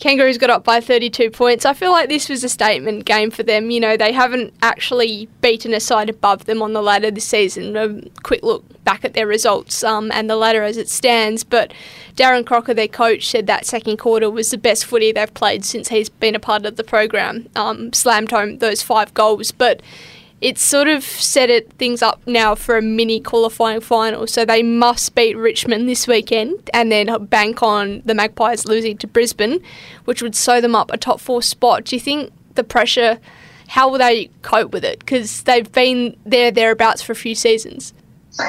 Kangaroos 0.00 0.38
got 0.38 0.48
up 0.48 0.64
by 0.64 0.80
32 0.80 1.30
points. 1.30 1.66
I 1.66 1.74
feel 1.74 1.92
like 1.92 2.08
this 2.08 2.30
was 2.30 2.42
a 2.42 2.48
statement 2.48 3.04
game 3.04 3.30
for 3.30 3.42
them. 3.42 3.70
You 3.70 3.80
know, 3.80 3.98
they 3.98 4.12
haven't 4.12 4.54
actually 4.62 5.28
beaten 5.42 5.74
a 5.74 5.80
side 5.80 6.08
above 6.08 6.46
them 6.46 6.62
on 6.62 6.72
the 6.72 6.80
ladder 6.80 7.10
this 7.10 7.26
season. 7.26 7.76
A 7.76 8.00
quick 8.22 8.42
look 8.42 8.64
back 8.82 9.04
at 9.04 9.12
their 9.12 9.26
results 9.26 9.84
um, 9.84 10.10
and 10.12 10.28
the 10.28 10.36
ladder 10.36 10.62
as 10.62 10.78
it 10.78 10.88
stands. 10.88 11.44
But 11.44 11.74
Darren 12.16 12.46
Crocker, 12.46 12.72
their 12.72 12.88
coach, 12.88 13.28
said 13.28 13.46
that 13.46 13.66
second 13.66 13.98
quarter 13.98 14.30
was 14.30 14.50
the 14.50 14.58
best 14.58 14.86
footy 14.86 15.12
they've 15.12 15.32
played 15.34 15.66
since 15.66 15.88
he's 15.88 16.08
been 16.08 16.34
a 16.34 16.40
part 16.40 16.64
of 16.64 16.76
the 16.76 16.84
program. 16.84 17.50
Um, 17.54 17.92
slammed 17.92 18.30
home 18.30 18.58
those 18.58 18.80
five 18.80 19.12
goals. 19.12 19.52
But 19.52 19.82
it's 20.40 20.62
sort 20.62 20.88
of 20.88 21.04
set 21.04 21.50
it 21.50 21.72
things 21.74 22.02
up 22.02 22.20
now 22.26 22.54
for 22.54 22.78
a 22.78 22.82
mini 22.82 23.20
qualifying 23.20 23.80
final. 23.80 24.26
So 24.26 24.44
they 24.44 24.62
must 24.62 25.14
beat 25.14 25.36
Richmond 25.36 25.88
this 25.88 26.06
weekend 26.06 26.70
and 26.72 26.90
then 26.90 27.26
bank 27.26 27.62
on 27.62 28.02
the 28.04 28.14
Magpies 28.14 28.66
losing 28.66 28.96
to 28.98 29.06
Brisbane, 29.06 29.62
which 30.04 30.22
would 30.22 30.34
sew 30.34 30.60
them 30.60 30.74
up 30.74 30.90
a 30.92 30.96
top 30.96 31.20
four 31.20 31.42
spot. 31.42 31.84
Do 31.84 31.96
you 31.96 32.00
think 32.00 32.32
the 32.54 32.64
pressure? 32.64 33.18
How 33.68 33.88
will 33.88 33.98
they 33.98 34.30
cope 34.42 34.72
with 34.72 34.84
it? 34.84 34.98
Because 34.98 35.42
they've 35.42 35.70
been 35.70 36.16
there 36.24 36.50
thereabouts 36.50 37.02
for 37.02 37.12
a 37.12 37.16
few 37.16 37.34
seasons. 37.34 37.92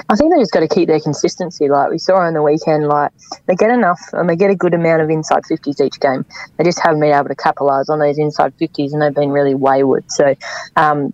I 0.09 0.15
think 0.15 0.33
they 0.33 0.39
just 0.39 0.51
got 0.51 0.61
to 0.61 0.67
keep 0.67 0.87
their 0.87 0.99
consistency. 0.99 1.67
Like 1.67 1.89
we 1.89 1.97
saw 1.97 2.17
on 2.17 2.33
the 2.33 2.41
weekend, 2.41 2.87
like 2.87 3.11
they 3.47 3.55
get 3.55 3.71
enough 3.71 3.99
and 4.13 4.29
they 4.29 4.35
get 4.35 4.51
a 4.51 4.55
good 4.55 4.73
amount 4.73 5.01
of 5.01 5.09
inside 5.09 5.43
50s 5.43 5.81
each 5.81 5.99
game. 5.99 6.25
They 6.57 6.63
just 6.63 6.79
haven't 6.79 7.01
been 7.01 7.13
able 7.13 7.27
to 7.27 7.35
capitalise 7.35 7.89
on 7.89 7.99
those 7.99 8.17
inside 8.17 8.57
50s 8.57 8.93
and 8.93 9.01
they've 9.01 9.13
been 9.13 9.31
really 9.31 9.55
wayward. 9.55 10.09
So 10.11 10.35
um, 10.75 11.13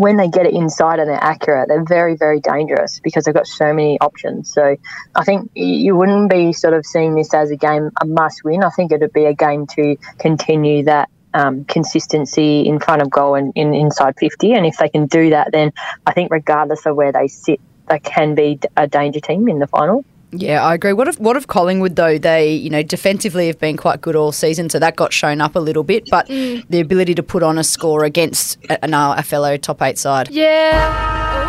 when 0.00 0.16
they 0.16 0.28
get 0.28 0.46
it 0.46 0.54
inside 0.54 0.98
and 0.98 1.08
they're 1.08 1.22
accurate, 1.22 1.68
they're 1.68 1.84
very, 1.84 2.16
very 2.16 2.40
dangerous 2.40 3.00
because 3.00 3.24
they've 3.24 3.34
got 3.34 3.46
so 3.46 3.72
many 3.72 3.98
options. 4.00 4.52
So 4.52 4.76
I 5.14 5.24
think 5.24 5.50
you 5.54 5.96
wouldn't 5.96 6.30
be 6.30 6.52
sort 6.52 6.74
of 6.74 6.86
seeing 6.86 7.14
this 7.14 7.32
as 7.34 7.50
a 7.50 7.56
game 7.56 7.90
a 8.00 8.06
must 8.06 8.44
win. 8.44 8.62
I 8.62 8.70
think 8.70 8.92
it'd 8.92 9.12
be 9.12 9.26
a 9.26 9.34
game 9.34 9.66
to 9.68 9.96
continue 10.18 10.84
that 10.84 11.08
um, 11.34 11.64
consistency 11.64 12.66
in 12.66 12.80
front 12.80 13.02
of 13.02 13.10
goal 13.10 13.34
and 13.34 13.52
in 13.54 13.74
inside 13.74 14.14
50. 14.18 14.54
And 14.54 14.66
if 14.66 14.78
they 14.78 14.88
can 14.88 15.06
do 15.06 15.30
that, 15.30 15.52
then 15.52 15.72
I 16.06 16.12
think 16.12 16.30
regardless 16.30 16.86
of 16.86 16.96
where 16.96 17.12
they 17.12 17.28
sit, 17.28 17.60
they 17.88 17.98
can 17.98 18.34
be 18.34 18.58
a 18.76 18.86
danger 18.86 19.20
team 19.20 19.48
in 19.48 19.58
the 19.58 19.66
final. 19.66 20.04
Yeah, 20.30 20.62
I 20.64 20.74
agree. 20.74 20.92
What 20.92 21.08
if 21.08 21.18
what 21.18 21.36
if 21.36 21.46
Collingwood 21.46 21.96
though? 21.96 22.18
They 22.18 22.52
you 22.52 22.68
know 22.68 22.82
defensively 22.82 23.46
have 23.46 23.58
been 23.58 23.76
quite 23.76 24.00
good 24.00 24.14
all 24.14 24.32
season, 24.32 24.68
so 24.68 24.78
that 24.78 24.96
got 24.96 25.12
shown 25.12 25.40
up 25.40 25.56
a 25.56 25.60
little 25.60 25.84
bit. 25.84 26.08
But 26.10 26.28
mm. 26.28 26.64
the 26.68 26.80
ability 26.80 27.14
to 27.14 27.22
put 27.22 27.42
on 27.42 27.56
a 27.56 27.64
score 27.64 28.04
against 28.04 28.58
a, 28.68 28.78
a 28.82 29.22
fellow 29.22 29.56
top 29.56 29.80
eight 29.80 29.98
side. 29.98 30.30
Yeah. 30.30 31.46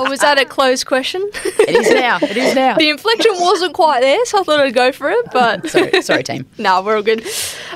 Oh, 0.00 0.08
was 0.08 0.20
that 0.20 0.38
a 0.38 0.44
closed 0.44 0.86
question? 0.86 1.28
it 1.34 1.70
is 1.70 1.90
now. 1.90 2.18
It 2.22 2.36
is 2.36 2.54
now. 2.54 2.76
the 2.76 2.88
inflection 2.88 3.32
wasn't 3.40 3.74
quite 3.74 4.00
there, 4.00 4.24
so 4.26 4.40
I 4.40 4.42
thought 4.44 4.60
I'd 4.60 4.74
go 4.74 4.92
for 4.92 5.10
it. 5.10 5.26
But 5.32 5.68
sorry, 5.70 6.02
sorry, 6.02 6.22
team. 6.22 6.46
no, 6.56 6.62
nah, 6.80 6.82
we're 6.82 6.96
all 6.96 7.02
good. 7.02 7.26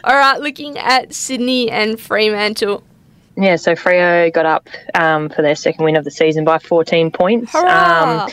All 0.04 0.14
right, 0.14 0.40
looking 0.40 0.78
at 0.78 1.12
Sydney 1.12 1.68
and 1.70 1.98
Fremantle. 1.98 2.84
Yeah, 3.36 3.56
so 3.56 3.74
Freo 3.74 4.32
got 4.32 4.46
up 4.46 4.68
um, 4.94 5.30
for 5.30 5.42
their 5.42 5.56
second 5.56 5.84
win 5.84 5.96
of 5.96 6.04
the 6.04 6.10
season 6.10 6.44
by 6.44 6.58
14 6.58 7.10
points. 7.10 7.54
Um, 7.54 8.28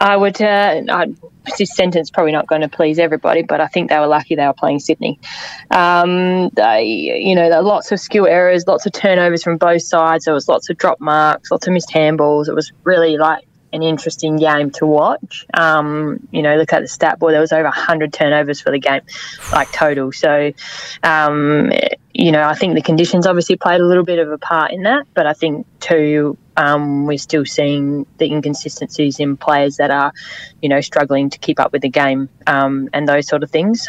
I 0.00 0.16
would, 0.16 0.40
uh, 0.40 0.80
I, 0.88 1.06
this 1.58 1.74
sentence 1.74 2.10
probably 2.10 2.32
not 2.32 2.46
going 2.46 2.62
to 2.62 2.68
please 2.68 2.98
everybody, 2.98 3.42
but 3.42 3.60
I 3.60 3.66
think 3.66 3.90
they 3.90 3.98
were 3.98 4.06
lucky 4.06 4.34
they 4.34 4.46
were 4.46 4.54
playing 4.54 4.78
Sydney. 4.78 5.20
Um, 5.70 6.48
they, 6.50 6.84
you 6.84 7.34
know, 7.34 7.48
lots 7.60 7.92
of 7.92 8.00
skill 8.00 8.26
errors, 8.26 8.66
lots 8.66 8.86
of 8.86 8.92
turnovers 8.92 9.42
from 9.42 9.58
both 9.58 9.82
sides. 9.82 10.24
There 10.24 10.34
was 10.34 10.48
lots 10.48 10.70
of 10.70 10.78
drop 10.78 11.00
marks, 11.00 11.50
lots 11.50 11.66
of 11.66 11.74
missed 11.74 11.90
handballs. 11.90 12.48
It 12.48 12.54
was 12.54 12.72
really 12.84 13.18
like 13.18 13.44
an 13.72 13.82
interesting 13.82 14.36
game 14.36 14.70
to 14.72 14.86
watch. 14.86 15.46
Um, 15.54 16.26
you 16.30 16.42
know, 16.42 16.56
look 16.56 16.72
at 16.72 16.82
the 16.82 16.88
stat 16.88 17.18
board. 17.18 17.34
There 17.34 17.40
was 17.40 17.52
over 17.52 17.64
100 17.64 18.12
turnovers 18.12 18.60
for 18.60 18.70
the 18.70 18.78
game, 18.78 19.02
like 19.52 19.70
total. 19.72 20.12
So, 20.12 20.52
um, 21.02 21.72
you 22.12 22.32
know, 22.32 22.42
I 22.42 22.54
think 22.54 22.74
the 22.74 22.82
conditions 22.82 23.26
obviously 23.26 23.56
played 23.56 23.80
a 23.80 23.86
little 23.86 24.04
bit 24.04 24.18
of 24.18 24.30
a 24.30 24.38
part 24.38 24.72
in 24.72 24.82
that. 24.82 25.06
But 25.14 25.26
I 25.26 25.32
think 25.32 25.66
too, 25.78 26.36
um, 26.56 27.06
we're 27.06 27.18
still 27.18 27.44
seeing 27.44 28.06
the 28.18 28.26
inconsistencies 28.26 29.20
in 29.20 29.36
players 29.36 29.76
that 29.76 29.90
are, 29.90 30.12
you 30.60 30.68
know, 30.68 30.80
struggling 30.80 31.30
to 31.30 31.38
keep 31.38 31.60
up 31.60 31.72
with 31.72 31.82
the 31.82 31.88
game 31.88 32.28
um, 32.46 32.88
and 32.92 33.08
those 33.08 33.28
sort 33.28 33.42
of 33.42 33.50
things. 33.50 33.86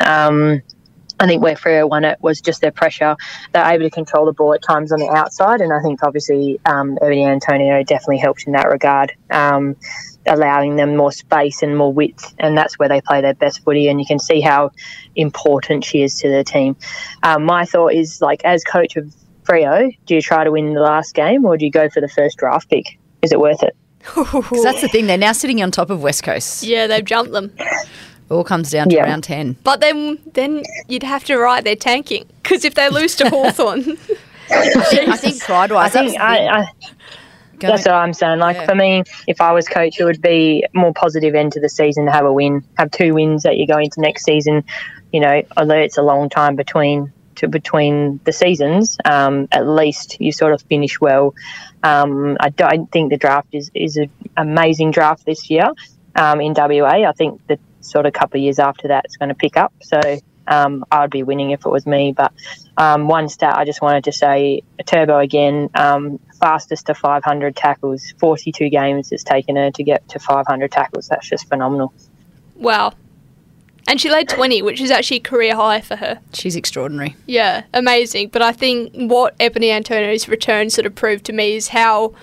I 1.21 1.27
think 1.27 1.43
where 1.43 1.55
Freo 1.55 1.87
won 1.87 2.03
it 2.03 2.17
was 2.21 2.41
just 2.41 2.61
their 2.61 2.71
pressure. 2.71 3.15
They're 3.53 3.65
able 3.65 3.83
to 3.83 3.91
control 3.91 4.25
the 4.25 4.33
ball 4.33 4.55
at 4.55 4.63
times 4.63 4.91
on 4.91 4.99
the 4.99 5.09
outside, 5.09 5.61
and 5.61 5.71
I 5.71 5.79
think 5.79 6.03
obviously 6.03 6.59
um, 6.65 6.97
Ebony 6.99 7.25
Antonio 7.25 7.83
definitely 7.83 8.17
helped 8.17 8.47
in 8.47 8.53
that 8.53 8.67
regard, 8.67 9.13
um, 9.29 9.75
allowing 10.25 10.77
them 10.77 10.97
more 10.97 11.11
space 11.11 11.61
and 11.61 11.77
more 11.77 11.93
width, 11.93 12.33
and 12.39 12.57
that's 12.57 12.79
where 12.79 12.89
they 12.89 13.01
play 13.01 13.21
their 13.21 13.35
best 13.35 13.63
footy. 13.63 13.87
And 13.87 13.99
you 13.99 14.05
can 14.07 14.17
see 14.17 14.41
how 14.41 14.71
important 15.15 15.85
she 15.85 16.01
is 16.01 16.15
to 16.21 16.29
the 16.29 16.43
team. 16.43 16.75
Um, 17.21 17.43
my 17.43 17.65
thought 17.65 17.93
is 17.93 18.19
like, 18.19 18.43
as 18.43 18.63
coach 18.63 18.95
of 18.95 19.13
Freo, 19.43 19.95
do 20.07 20.15
you 20.15 20.21
try 20.21 20.43
to 20.43 20.51
win 20.51 20.73
the 20.73 20.81
last 20.81 21.13
game, 21.13 21.45
or 21.45 21.55
do 21.55 21.65
you 21.65 21.71
go 21.71 21.87
for 21.87 22.01
the 22.01 22.09
first 22.09 22.39
draft 22.39 22.67
pick? 22.67 22.97
Is 23.21 23.31
it 23.31 23.39
worth 23.39 23.61
it? 23.61 23.75
Because 24.15 24.63
that's 24.63 24.81
the 24.81 24.87
thing. 24.87 25.05
They're 25.05 25.17
now 25.17 25.33
sitting 25.33 25.61
on 25.61 25.69
top 25.69 25.91
of 25.91 26.01
West 26.01 26.23
Coast. 26.23 26.63
Yeah, 26.63 26.87
they've 26.87 27.05
jumped 27.05 27.31
them. 27.31 27.53
It 28.31 28.33
all 28.33 28.43
comes 28.45 28.71
down 28.71 28.87
to 28.87 28.95
Yeah. 28.95 29.03
round 29.03 29.25
10. 29.25 29.57
But 29.61 29.81
then 29.81 30.17
then 30.33 30.63
you'd 30.87 31.03
have 31.03 31.25
to 31.25 31.37
write 31.37 31.65
they're 31.65 31.75
tanking 31.75 32.25
because 32.41 32.63
if 32.63 32.75
they 32.75 32.87
lose 32.87 33.13
to 33.17 33.29
Hawthorn, 33.29 33.81
I 34.49 35.17
think 35.17 35.41
pride 35.41 35.71
wise, 35.71 35.93
I 35.93 36.07
think 36.07 36.19
I, 36.19 36.47
I, 36.61 36.65
That's 37.59 37.85
what 37.85 37.93
I'm 37.93 38.13
saying. 38.13 38.39
Like 38.39 38.55
Yeah. 38.55 38.65
for 38.67 38.75
me, 38.75 39.03
if 39.27 39.41
I 39.41 39.51
was 39.51 39.67
coach, 39.67 39.99
it 39.99 40.05
would 40.05 40.21
be 40.21 40.65
more 40.73 40.93
positive 40.93 41.35
end 41.35 41.51
to 41.53 41.59
the 41.59 41.67
season 41.67 42.05
to 42.05 42.11
have 42.13 42.25
a 42.25 42.31
win, 42.31 42.63
have 42.77 42.89
two 42.91 43.13
wins 43.13 43.43
that 43.43 43.57
you 43.57 43.67
go 43.67 43.77
into 43.77 43.99
next 43.99 44.23
season. 44.23 44.63
You 45.11 45.19
know, 45.19 45.41
although 45.57 45.75
it's 45.75 45.97
a 45.97 46.01
long 46.01 46.29
time 46.29 46.55
between 46.55 47.11
to 47.35 47.49
between 47.49 48.21
the 48.23 48.31
seasons, 48.31 48.97
um, 49.03 49.49
at 49.51 49.67
least 49.67 50.21
you 50.21 50.31
sort 50.31 50.53
of 50.53 50.61
finish 50.63 51.01
well. 51.01 51.33
Um, 51.83 52.37
I 52.39 52.49
don't 52.49 52.89
think 52.93 53.09
the 53.11 53.17
draft 53.17 53.49
is 53.51 53.69
is 53.73 53.97
an 53.97 54.09
amazing 54.37 54.91
draft 54.91 55.25
this 55.25 55.49
year 55.49 55.69
um, 56.15 56.39
in 56.39 56.53
WA. 56.55 57.03
I 57.09 57.11
think 57.11 57.45
the 57.47 57.59
sort 57.81 58.05
of 58.05 58.13
couple 58.13 58.39
of 58.39 58.43
years 58.43 58.59
after 58.59 58.87
that, 58.89 59.05
it's 59.05 59.17
going 59.17 59.29
to 59.29 59.35
pick 59.35 59.57
up. 59.57 59.73
So. 59.81 60.19
Um, 60.47 60.83
I'd 60.91 61.11
be 61.11 61.21
winning 61.21 61.51
if 61.51 61.65
it 61.67 61.69
was 61.69 61.85
me, 61.85 62.13
but 62.13 62.33
um, 62.75 63.07
one 63.07 63.29
stat 63.29 63.55
I 63.57 63.63
just 63.63 63.81
wanted 63.81 64.03
to 64.05 64.11
say: 64.11 64.63
Turbo 64.85 65.19
again, 65.19 65.69
um, 65.75 66.19
fastest 66.41 66.87
to 66.87 66.93
500 66.93 67.55
tackles. 67.55 68.13
42 68.19 68.69
games 68.69 69.11
it's 69.11 69.23
taken 69.23 69.55
her 69.55 69.71
to 69.71 69.83
get 69.83 70.05
to 70.09 70.19
500 70.19 70.71
tackles. 70.71 71.07
That's 71.07 71.29
just 71.29 71.47
phenomenal. 71.47 71.93
wow. 72.55 72.93
And 73.87 73.99
she 73.99 74.09
led 74.11 74.29
20, 74.29 74.61
which 74.61 74.79
is 74.79 74.91
actually 74.91 75.19
career 75.21 75.55
high 75.55 75.81
for 75.81 75.95
her. 75.95 76.19
She's 76.33 76.55
extraordinary. 76.55 77.15
Yeah, 77.25 77.63
amazing. 77.73 78.29
But 78.29 78.41
I 78.41 78.51
think 78.51 78.93
what 78.93 79.35
Ebony 79.39 79.71
Antonio's 79.71 80.27
return 80.27 80.69
sort 80.69 80.85
of 80.85 80.93
proved 80.93 81.25
to 81.25 81.33
me 81.33 81.55
is 81.55 81.69
how 81.69 82.13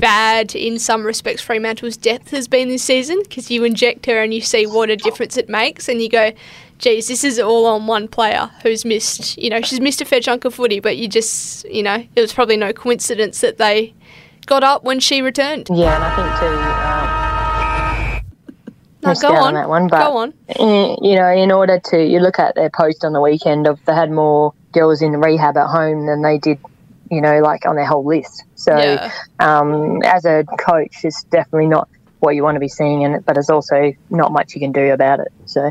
bad, 0.00 0.54
in 0.54 0.78
some 0.78 1.04
respects, 1.04 1.42
Fremantle's 1.42 1.96
depth 1.96 2.30
has 2.30 2.48
been 2.48 2.68
this 2.68 2.82
season. 2.82 3.20
Because 3.22 3.50
you 3.50 3.64
inject 3.64 4.06
her 4.06 4.22
and 4.22 4.32
you 4.34 4.40
see 4.40 4.66
what 4.66 4.90
a 4.90 4.96
difference 4.96 5.36
it 5.36 5.48
makes, 5.48 5.88
and 5.88 6.00
you 6.02 6.08
go, 6.08 6.32
geez, 6.78 7.08
this 7.08 7.22
is 7.24 7.38
all 7.38 7.66
on 7.66 7.86
one 7.86 8.08
player 8.08 8.50
who's 8.62 8.84
missed, 8.84 9.36
you 9.38 9.50
know, 9.50 9.60
she's 9.60 9.80
missed 9.80 10.00
a 10.00 10.04
fair 10.04 10.20
chunk 10.20 10.44
of 10.44 10.54
footy, 10.54 10.80
but 10.80 10.96
you 10.96 11.08
just, 11.08 11.64
you 11.66 11.82
know, 11.82 12.04
it 12.16 12.20
was 12.20 12.32
probably 12.32 12.56
no 12.56 12.72
coincidence 12.72 13.40
that 13.42 13.58
they 13.58 13.92
got 14.46 14.64
up 14.64 14.82
when 14.82 14.98
she 14.98 15.20
returned. 15.22 15.68
Yeah, 15.70 15.94
and 15.94 16.04
I 16.04 16.16
think 16.16 16.40
too. 16.40 16.46
Um, 16.56 17.20
No, 19.02 19.14
go 19.20 19.34
on. 19.34 19.48
on 19.48 19.54
that 19.54 19.68
one, 19.68 19.88
but 19.88 20.04
go 20.04 20.16
on. 20.16 20.34
in- 20.58 20.96
you 21.02 21.16
know, 21.16 21.28
in 21.30 21.50
order 21.52 21.78
to 21.90 22.04
you 22.04 22.20
look 22.20 22.38
at 22.38 22.54
their 22.54 22.70
post 22.70 23.04
on 23.04 23.12
the 23.12 23.20
weekend 23.20 23.66
of 23.66 23.78
they 23.86 23.94
had 23.94 24.10
more 24.10 24.52
girls 24.72 25.00
in 25.02 25.12
rehab 25.20 25.56
at 25.56 25.68
home 25.68 26.06
than 26.06 26.22
they 26.22 26.38
did, 26.38 26.58
you 27.10 27.20
know, 27.20 27.40
like 27.40 27.66
on 27.66 27.76
their 27.76 27.86
whole 27.86 28.04
list. 28.04 28.44
So 28.54 28.76
Yeah. 28.76 29.10
um, 29.40 30.02
as 30.02 30.24
a 30.24 30.44
coach, 30.58 30.96
it's 31.02 31.24
definitely 31.24 31.66
not 31.66 31.88
what 32.20 32.34
you 32.34 32.42
want 32.42 32.56
to 32.56 32.60
be 32.60 32.68
seeing 32.68 33.02
in 33.02 33.14
it, 33.14 33.24
but 33.24 33.36
it's 33.36 33.50
also 33.50 33.92
not 34.10 34.32
much 34.32 34.54
you 34.54 34.60
can 34.60 34.72
do 34.72 34.92
about 34.92 35.20
it. 35.20 35.32
So 35.46 35.70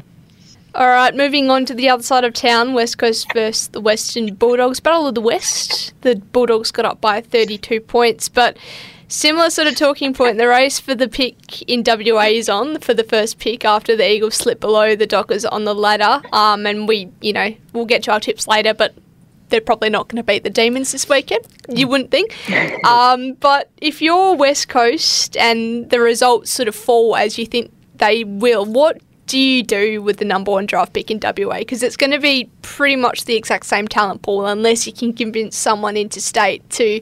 All 0.76 0.88
right, 0.88 1.16
moving 1.16 1.50
on 1.50 1.66
to 1.66 1.74
the 1.74 1.90
other 1.90 2.04
side 2.04 2.24
of 2.24 2.34
town, 2.34 2.74
West 2.74 2.98
Coast 2.98 3.32
versus 3.34 3.70
the 3.70 3.82
Western 3.82 4.36
Bulldogs. 4.36 4.80
Battle 4.80 5.08
of 5.08 5.16
the 5.16 5.22
West. 5.22 5.94
The 6.02 6.16
Bulldogs 6.16 6.72
got 6.72 6.86
up 6.86 7.02
by 7.02 7.22
32 7.22 7.82
points, 7.82 8.30
but 8.30 8.58
similar 9.08 9.50
sort 9.50 9.68
of 9.68 9.76
talking 9.76 10.14
point. 10.14 10.38
The 10.38 10.48
race 10.48 10.80
for 10.80 10.94
the 10.94 11.08
pick 11.08 11.64
in 11.64 11.84
WA 11.86 12.26
is 12.26 12.50
on 12.50 12.80
for 12.80 12.94
the 12.94 13.04
first 13.04 13.40
pick 13.40 13.66
after 13.66 13.96
the 13.96 14.10
Eagles 14.10 14.36
slip 14.36 14.60
below 14.60 14.96
the 14.96 15.08
Dockers 15.08 15.44
on 15.46 15.66
the 15.66 15.74
ladder. 15.74 16.22
Um, 16.32 16.66
and 16.68 16.88
we, 16.88 17.10
you 17.22 17.34
know, 17.34 17.56
we'll 17.74 17.86
get 17.86 18.04
to 18.04 18.12
our 18.12 18.20
tips 18.20 18.48
later, 18.48 18.74
but 18.74 18.94
they're 19.50 19.62
probably 19.62 19.90
not 19.90 20.08
going 20.08 20.18
to 20.18 20.24
beat 20.24 20.44
the 20.44 20.50
Demons 20.50 20.92
this 20.92 21.08
weekend. 21.10 21.46
You 21.68 21.88
wouldn't 21.88 22.12
think. 22.12 22.36
Um, 22.86 23.34
but 23.34 23.70
if 23.78 24.02
you're 24.02 24.36
West 24.36 24.70
Coast 24.70 25.36
and 25.38 25.90
the 25.90 26.00
results 26.00 26.52
sort 26.52 26.68
of 26.68 26.76
fall 26.76 27.16
as 27.16 27.38
you 27.38 27.46
think 27.46 27.72
they 27.96 28.24
will, 28.24 28.66
what 28.66 29.02
do 29.28 29.38
you 29.38 29.62
do 29.62 30.02
with 30.02 30.18
the 30.18 30.26
number 30.26 30.52
one 30.52 30.66
draft 30.66 30.94
pick 30.94 31.12
in 31.12 31.20
WA? 31.22 31.60
Because 31.60 31.84
it's 31.84 31.96
going 31.96 32.12
to 32.12 32.20
be 32.20 32.50
pretty 32.64 32.96
much 32.96 33.26
the 33.26 33.36
exact 33.36 33.66
same 33.68 33.88
talent 33.88 34.24
pool 34.24 34.46
unless 34.46 34.88
you 34.88 34.94
can 34.94 35.14
convince 35.14 35.56
someone 35.56 35.96
interstate 35.96 36.68
to 36.72 37.00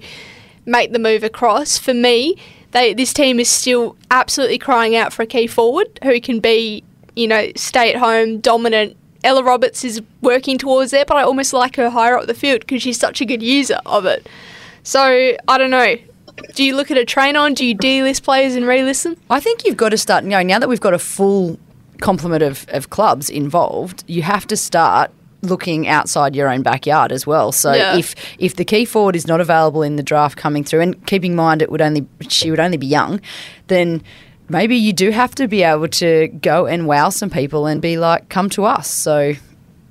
make 0.66 0.92
the 0.92 1.00
move 1.00 1.24
across. 1.24 1.78
For 1.78 1.94
me, 1.94 2.38
they, 2.72 2.94
this 2.94 3.14
team 3.14 3.40
is 3.40 3.50
still 3.50 3.96
absolutely 4.12 4.58
crying 4.58 4.96
out 4.96 5.14
for 5.14 5.24
a 5.24 5.26
key 5.26 5.48
forward 5.48 6.00
who 6.04 6.20
can 6.20 6.40
be, 6.40 6.84
you 7.16 7.28
know, 7.28 7.52
stay 7.56 7.94
at 7.94 8.00
home, 8.00 8.40
dominant. 8.40 8.98
Ella 9.24 9.44
Roberts 9.44 9.84
is 9.84 10.02
working 10.22 10.58
towards 10.58 10.92
that, 10.92 11.08
but 11.08 11.18
I 11.18 11.24
almost 11.24 11.54
like 11.54 11.76
her 11.76 11.90
higher 11.90 12.18
up 12.18 12.28
the 12.28 12.34
field 12.34 12.62
because 12.62 12.82
she's 12.82 13.00
such 13.00 13.22
a 13.22 13.26
good 13.26 13.42
user 13.44 13.80
of 13.86 14.06
it. 14.06 14.28
So 14.84 15.02
I 15.48 15.58
don't 15.58 15.70
know. 15.72 15.96
Do 16.54 16.64
you 16.64 16.76
look 16.76 16.92
at 16.92 16.98
a 16.98 17.06
train 17.06 17.36
on? 17.36 17.54
Do 17.56 17.66
you 17.66 17.76
delist 17.76 18.24
players 18.24 18.56
and 18.56 18.66
re-listen? 18.68 19.18
I 19.30 19.40
think 19.40 19.66
you've 19.66 19.78
got 19.78 19.90
to 19.90 19.98
start, 19.98 20.24
you 20.24 20.30
know, 20.30 20.42
now 20.44 20.60
that 20.60 20.70
we've 20.70 20.80
got 20.80 20.94
a 20.94 21.00
full 21.00 21.60
complement 22.00 22.44
of, 22.44 22.66
of 22.70 22.90
clubs 22.92 23.30
involved, 23.30 24.04
you 24.08 24.22
have 24.22 24.46
to 24.48 24.56
start 24.56 25.10
looking 25.42 25.88
outside 25.88 26.36
your 26.36 26.50
own 26.50 26.62
backyard 26.62 27.12
as 27.12 27.26
well. 27.26 27.52
So 27.52 27.74
Yeah. 27.74 27.98
if 27.98 28.16
if 28.40 28.56
the 28.56 28.66
key 28.66 28.86
forward 28.86 29.16
is 29.16 29.28
not 29.28 29.40
available 29.42 29.82
in 29.82 29.96
the 29.96 30.04
draft 30.04 30.38
coming 30.38 30.64
through, 30.64 30.82
and 30.82 31.06
keeping 31.08 31.32
in 31.32 31.36
mind 31.36 31.62
it 31.62 31.72
would 31.72 31.82
only 31.82 32.06
she 32.28 32.52
would 32.52 32.60
only 32.60 32.78
be 32.78 32.88
young, 32.88 33.20
then 33.68 34.02
maybe 34.50 34.76
you 34.76 34.94
do 34.94 35.12
have 35.12 35.36
to 35.36 35.48
be 35.48 35.64
able 35.64 35.88
to 35.88 36.28
go 36.28 36.66
and 36.68 36.88
wow 36.88 37.10
some 37.10 37.30
people 37.30 37.66
and 37.66 37.82
be 37.82 37.98
like, 37.98 38.30
come 38.30 38.50
to 38.52 38.66
us. 38.66 38.90
So 38.90 39.34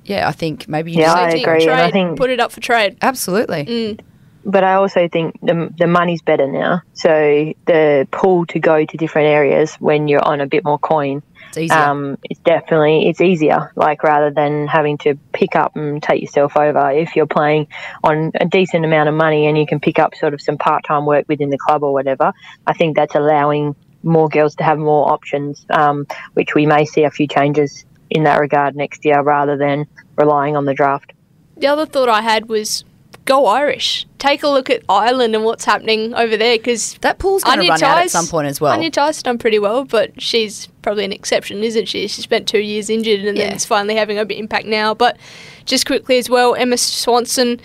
yeah, 0.05 0.27
I 0.27 0.31
think 0.31 0.67
maybe 0.67 0.91
you 0.91 1.01
Yeah, 1.01 1.13
I 1.13 1.29
agree, 1.29 1.63
and 1.67 1.71
I 1.81 1.91
think- 1.91 2.17
put 2.17 2.29
it 2.29 2.39
up 2.39 2.51
for 2.51 2.61
trade. 2.61 2.97
absolutely. 3.01 3.99
but 4.45 4.63
I 4.63 4.75
also 4.75 5.09
think 5.09 5.37
the, 5.41 5.69
the 5.77 5.87
money's 5.87 6.21
better 6.21 6.47
now. 6.49 6.81
So 6.93 7.53
the 7.65 8.07
pull 8.11 8.45
to 8.47 8.59
go 8.59 8.85
to 8.85 8.97
different 8.97 9.27
areas 9.27 9.75
when 9.75 10.07
you're 10.07 10.23
on 10.25 10.39
a 10.39 10.47
bit 10.47 10.63
more 10.63 10.79
coin, 10.79 11.21
It's 11.49 11.57
easier. 11.57 11.77
um, 11.77 12.17
it's 12.23 12.39
definitely 12.39 13.09
it's 13.09 13.19
easier. 13.19 13.73
Like 13.75 14.03
rather 14.03 14.31
than 14.31 14.67
having 14.67 14.97
to 14.99 15.15
pick 15.33 15.57
up 15.57 15.75
and 15.75 16.01
take 16.01 16.21
yourself 16.21 16.55
over. 16.55 16.89
If 16.91 17.17
you're 17.17 17.25
playing 17.27 17.67
on 18.05 18.31
a 18.39 18.45
decent 18.45 18.85
amount 18.85 19.09
of 19.09 19.15
money 19.15 19.47
and 19.47 19.57
you 19.57 19.65
can 19.67 19.81
pick 19.81 19.99
up 19.99 20.15
sort 20.15 20.33
of 20.33 20.41
some 20.41 20.57
part 20.57 20.85
time 20.85 21.05
work 21.05 21.25
within 21.27 21.49
the 21.49 21.57
club 21.57 21.83
or 21.83 21.91
whatever, 21.91 22.31
I 22.65 22.71
think 22.71 22.95
that's 22.95 23.15
allowing 23.15 23.75
more 24.07 24.29
girls 24.29 24.55
to 24.55 24.63
have 24.63 24.79
more 24.79 25.11
options, 25.11 25.65
um, 25.69 26.07
which 26.33 26.55
we 26.55 26.65
may 26.65 26.85
see 26.85 27.03
a 27.03 27.11
few 27.11 27.27
changes 27.27 27.85
in 28.09 28.23
that 28.23 28.39
regard 28.39 28.75
next 28.75 29.03
year 29.05 29.21
rather 29.21 29.57
than 29.57 29.85
relying 30.15 30.55
on 30.55 30.65
the 30.65 30.73
draft. 30.73 31.13
The 31.57 31.67
other 31.67 31.85
thought 31.85 32.09
I 32.09 32.21
had 32.21 32.47
was 32.47 32.83
go 33.25 33.45
Irish. 33.45 34.07
Take 34.17 34.41
a 34.41 34.47
look 34.47 34.69
at 34.69 34.81
Ireland 34.89 35.35
and 35.35 35.43
what's 35.43 35.65
happening 35.65 36.15
over 36.15 36.37
there 36.37 36.57
because 36.57 36.95
that 37.01 37.19
pool's 37.19 37.43
going 37.43 37.59
to 37.59 37.67
run 37.67 37.83
out 37.83 37.99
at 37.99 38.09
some 38.09 38.25
point 38.25 38.47
as 38.47 38.59
well. 38.59 38.75
Áine 38.75 38.91
Tighe's 38.91 39.21
done 39.21 39.37
pretty 39.37 39.59
well, 39.59 39.83
but 39.83 40.19
she's 40.19 40.67
probably 40.81 41.05
an 41.05 41.11
exception, 41.11 41.63
isn't 41.63 41.87
she? 41.87 42.07
She 42.07 42.21
spent 42.21 42.47
two 42.47 42.59
years 42.59 42.89
injured 42.89 43.19
and 43.19 43.37
then 43.37 43.53
it's 43.53 43.65
finally 43.65 43.95
having 43.95 44.17
a 44.17 44.25
bit 44.25 44.39
impact 44.39 44.65
now. 44.65 44.93
But 44.93 45.17
just 45.65 45.85
quickly 45.85 46.17
as 46.17 46.29
well, 46.29 46.55
Emma 46.55 46.77
Swanson, 46.77 47.59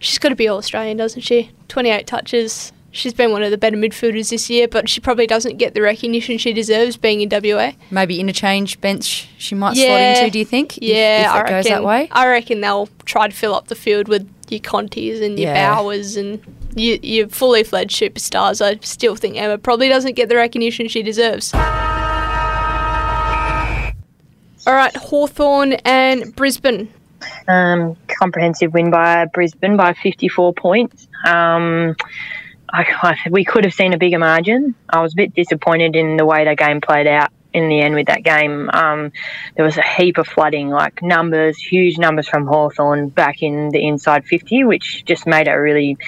she's 0.00 0.18
got 0.18 0.30
to 0.30 0.36
be 0.36 0.48
all 0.48 0.58
Australian, 0.58 0.96
doesn't 0.96 1.22
she? 1.22 1.50
28 1.68 2.06
touches. 2.06 2.72
She's 2.94 3.14
been 3.14 3.32
one 3.32 3.42
of 3.42 3.50
the 3.50 3.56
better 3.56 3.76
midfielders 3.76 4.28
this 4.28 4.50
year, 4.50 4.68
but 4.68 4.86
she 4.86 5.00
probably 5.00 5.26
doesn't 5.26 5.56
get 5.56 5.72
the 5.72 5.80
recognition 5.80 6.36
she 6.36 6.52
deserves 6.52 6.98
being 6.98 7.22
in 7.22 7.30
WA. 7.30 7.72
Maybe 7.90 8.20
interchange 8.20 8.78
bench 8.82 9.28
she 9.38 9.54
might 9.54 9.76
Yeah. 9.76 9.86
slot 10.14 10.18
into, 10.24 10.30
do 10.32 10.38
you 10.38 10.44
think? 10.44 10.78
Yeah, 10.80 11.22
if, 11.22 11.28
I 11.28 11.32
it 11.32 11.38
reckon. 11.44 11.56
goes 11.56 11.64
that 11.66 11.84
way. 11.84 12.08
I 12.12 12.28
reckon 12.28 12.60
they'll 12.60 12.90
try 13.06 13.28
to 13.28 13.34
fill 13.34 13.54
up 13.54 13.68
the 13.68 13.74
field 13.74 14.08
with 14.08 14.28
your 14.50 14.60
Contis 14.60 15.22
and 15.24 15.38
your 15.38 15.52
Yeah. 15.54 15.74
Bowers 15.74 16.16
and 16.16 16.38
your, 16.76 16.98
your 17.02 17.28
fully 17.28 17.62
fledged 17.64 17.98
superstars. 17.98 18.60
I 18.60 18.78
still 18.82 19.16
think 19.16 19.38
Emma 19.38 19.56
probably 19.56 19.88
doesn't 19.88 20.12
get 20.14 20.28
the 20.28 20.36
recognition 20.36 20.86
she 20.88 21.02
deserves. 21.02 21.54
All 24.64 24.74
right, 24.74 24.94
Hawthorn 24.96 25.72
and 25.84 26.36
Brisbane. 26.36 26.88
Um, 27.48 27.96
comprehensive 28.06 28.72
win 28.74 28.90
by 28.90 29.24
Brisbane 29.32 29.76
by 29.76 29.92
54 29.94 30.52
points. 30.54 31.08
Um, 31.26 31.96
I, 32.72 33.16
we 33.30 33.44
could 33.44 33.64
have 33.64 33.74
seen 33.74 33.92
a 33.92 33.98
bigger 33.98 34.18
margin. 34.18 34.74
I 34.88 35.02
was 35.02 35.12
a 35.12 35.16
bit 35.16 35.34
disappointed 35.34 35.94
in 35.94 36.16
the 36.16 36.24
way 36.24 36.44
the 36.44 36.56
game 36.56 36.80
played 36.80 37.06
out 37.06 37.30
in 37.52 37.68
the 37.68 37.80
end 37.80 37.94
with 37.94 38.06
that 38.06 38.22
game. 38.22 38.70
Um, 38.72 39.12
there 39.56 39.64
was 39.64 39.76
a 39.76 39.82
heap 39.82 40.18
of 40.18 40.26
flooding, 40.26 40.70
like 40.70 41.02
numbers, 41.02 41.58
huge 41.58 41.98
numbers 41.98 42.28
from 42.28 42.46
Hawthorn 42.46 43.10
back 43.10 43.42
in 43.42 43.68
the 43.68 43.86
inside 43.86 44.24
50, 44.24 44.64
which 44.64 45.04
just 45.04 45.26
made 45.26 45.48
it 45.48 45.50
a 45.50 45.60
really 45.60 45.98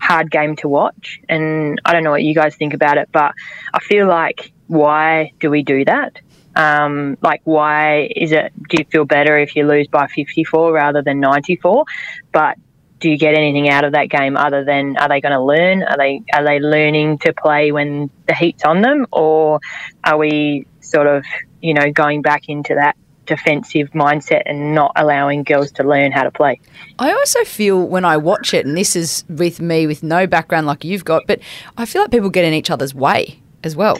hard 0.00 0.30
game 0.30 0.56
to 0.56 0.68
watch. 0.68 1.20
And 1.28 1.80
I 1.84 1.92
don't 1.92 2.04
know 2.04 2.10
what 2.10 2.22
you 2.22 2.34
guys 2.34 2.56
think 2.56 2.74
about 2.74 2.98
it, 2.98 3.08
but 3.10 3.32
I 3.72 3.80
feel 3.80 4.06
like 4.06 4.52
why 4.66 5.32
do 5.40 5.50
we 5.50 5.62
do 5.62 5.84
that? 5.84 6.20
Um, 6.54 7.16
like, 7.22 7.40
why 7.44 8.10
is 8.14 8.32
it? 8.32 8.52
Do 8.68 8.76
you 8.78 8.84
feel 8.84 9.04
better 9.06 9.38
if 9.38 9.56
you 9.56 9.66
lose 9.66 9.88
by 9.88 10.06
54 10.08 10.72
rather 10.72 11.00
than 11.00 11.20
94? 11.20 11.84
But 12.30 12.58
do 13.02 13.10
you 13.10 13.18
get 13.18 13.34
anything 13.34 13.68
out 13.68 13.82
of 13.84 13.92
that 13.92 14.08
game 14.08 14.36
other 14.36 14.64
than 14.64 14.96
are 14.96 15.08
they 15.08 15.20
going 15.20 15.32
to 15.32 15.42
learn? 15.42 15.82
Are 15.82 15.96
they 15.98 16.22
are 16.32 16.44
they 16.44 16.60
learning 16.60 17.18
to 17.18 17.32
play 17.32 17.72
when 17.72 18.08
the 18.26 18.34
heat's 18.34 18.64
on 18.64 18.80
them, 18.80 19.06
or 19.10 19.58
are 20.04 20.16
we 20.16 20.66
sort 20.80 21.08
of 21.08 21.24
you 21.60 21.74
know 21.74 21.90
going 21.92 22.22
back 22.22 22.48
into 22.48 22.74
that 22.76 22.96
defensive 23.26 23.90
mindset 23.90 24.42
and 24.46 24.74
not 24.74 24.92
allowing 24.96 25.42
girls 25.42 25.72
to 25.72 25.82
learn 25.82 26.12
how 26.12 26.22
to 26.22 26.30
play? 26.30 26.60
I 27.00 27.12
also 27.12 27.42
feel 27.44 27.82
when 27.86 28.04
I 28.04 28.16
watch 28.16 28.54
it, 28.54 28.64
and 28.64 28.76
this 28.76 28.94
is 28.94 29.24
with 29.28 29.60
me 29.60 29.86
with 29.88 30.02
no 30.04 30.26
background 30.28 30.66
like 30.68 30.84
you've 30.84 31.04
got, 31.04 31.24
but 31.26 31.40
I 31.76 31.84
feel 31.86 32.02
like 32.02 32.12
people 32.12 32.30
get 32.30 32.44
in 32.44 32.54
each 32.54 32.70
other's 32.70 32.94
way 32.94 33.40
as 33.64 33.74
well. 33.74 33.98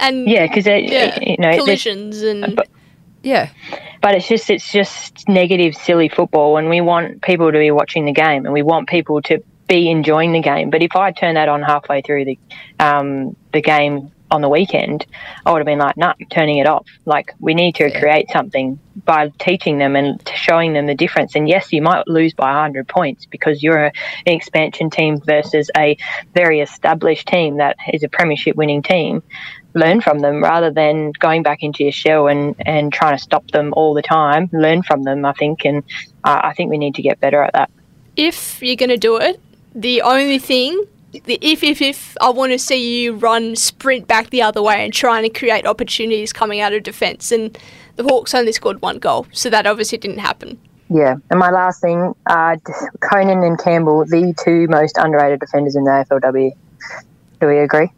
And 0.00 0.28
Yeah, 0.28 0.46
because 0.46 0.66
yeah, 0.66 1.18
you 1.20 1.36
know 1.38 1.50
there's- 1.50 1.58
collisions 1.58 2.22
and 2.22 2.54
but- 2.56 2.68
Yeah. 3.22 3.50
but 4.00 4.14
it's 4.14 4.28
just 4.28 4.50
it's 4.50 4.70
just 4.72 5.28
negative, 5.28 5.74
silly 5.74 6.08
football, 6.08 6.56
and 6.56 6.68
we 6.68 6.80
want 6.80 7.22
people 7.22 7.52
to 7.52 7.58
be 7.58 7.70
watching 7.70 8.04
the 8.04 8.12
game, 8.12 8.44
and 8.44 8.52
we 8.52 8.62
want 8.62 8.88
people 8.88 9.22
to 9.22 9.42
be 9.68 9.90
enjoying 9.90 10.32
the 10.32 10.40
game. 10.42 10.70
But 10.70 10.82
if 10.82 10.96
I 10.96 11.12
turn 11.12 11.34
that 11.34 11.48
on 11.48 11.62
halfway 11.62 12.02
through 12.02 12.24
the 12.24 12.38
um, 12.80 13.36
the 13.52 13.60
game 13.60 14.10
on 14.30 14.40
the 14.40 14.48
weekend, 14.48 15.06
I 15.46 15.52
would 15.52 15.58
have 15.58 15.66
been 15.66 15.78
like, 15.78 15.96
"No, 15.96 16.14
turning 16.30 16.58
it 16.58 16.66
off." 16.66 16.86
Like 17.04 17.32
we 17.38 17.54
need 17.54 17.74
to 17.76 17.88
Yeah. 17.88 18.00
create 18.00 18.30
something 18.30 18.78
by 19.04 19.30
teaching 19.38 19.78
them 19.78 19.94
and 19.96 20.20
showing 20.34 20.72
them 20.74 20.86
the 20.86 20.94
difference. 20.94 21.34
And 21.34 21.48
yes, 21.48 21.72
you 21.72 21.80
might 21.80 22.06
lose 22.08 22.34
by 22.34 22.50
100 22.52 22.86
points 22.88 23.24
because 23.26 23.62
you're 23.62 23.86
a, 23.86 23.92
an 24.26 24.34
expansion 24.34 24.90
team 24.90 25.18
versus 25.20 25.70
a 25.76 25.96
very 26.34 26.60
established 26.60 27.26
team 27.26 27.56
that 27.58 27.76
is 27.92 28.02
a 28.02 28.08
premiership 28.08 28.54
winning 28.56 28.82
team 28.82 29.22
learn 29.74 30.00
from 30.00 30.20
them 30.20 30.42
rather 30.42 30.70
than 30.70 31.12
going 31.18 31.42
back 31.42 31.62
into 31.62 31.82
your 31.82 31.92
shell 31.92 32.28
and, 32.28 32.54
and 32.60 32.92
trying 32.92 33.16
to 33.16 33.22
stop 33.22 33.50
them 33.50 33.72
all 33.76 33.94
the 33.94 34.02
time. 34.02 34.48
Learn 34.52 34.82
from 34.82 35.04
them, 35.04 35.24
I 35.24 35.32
think, 35.32 35.64
and 35.64 35.82
uh, 36.24 36.40
I 36.44 36.54
think 36.54 36.70
we 36.70 36.78
need 36.78 36.94
to 36.96 37.02
get 37.02 37.20
better 37.20 37.42
at 37.42 37.52
that. 37.54 37.70
if 38.16 38.62
you're 38.62 38.76
going 38.76 38.90
to 38.90 38.96
do 38.96 39.16
it, 39.16 39.40
the 39.74 40.02
only 40.02 40.38
thing, 40.38 40.84
the 41.12 41.38
if, 41.40 41.62
if, 41.62 41.80
if, 41.80 42.16
I 42.20 42.30
want 42.30 42.52
to 42.52 42.58
see 42.58 43.02
you 43.02 43.14
run, 43.14 43.56
sprint 43.56 44.06
back 44.06 44.30
the 44.30 44.42
other 44.42 44.62
way 44.62 44.84
and 44.84 44.92
trying 44.92 45.22
to 45.22 45.30
create 45.30 45.66
opportunities 45.66 46.32
coming 46.32 46.60
out 46.60 46.72
of 46.72 46.82
defence. 46.82 47.32
And 47.32 47.56
the 47.96 48.02
Hawks 48.04 48.34
only 48.34 48.52
scored 48.52 48.82
one 48.82 48.98
goal, 48.98 49.26
so 49.32 49.50
that 49.50 49.66
obviously 49.66 49.98
didn't 49.98 50.18
happen. 50.18 50.58
Yeah, 50.88 51.16
and 51.30 51.38
my 51.38 51.50
last 51.50 51.80
thing, 51.80 52.14
uh, 52.26 52.56
Koenen 53.00 53.46
and 53.46 53.58
Campbell, 53.58 54.04
the 54.04 54.34
two 54.44 54.66
most 54.68 54.98
underrated 54.98 55.40
defenders 55.40 55.74
in 55.74 55.84
the 55.84 55.90
AFLW. 55.90 56.50
Do 57.40 57.46
we 57.46 57.58
agree? 57.58 57.90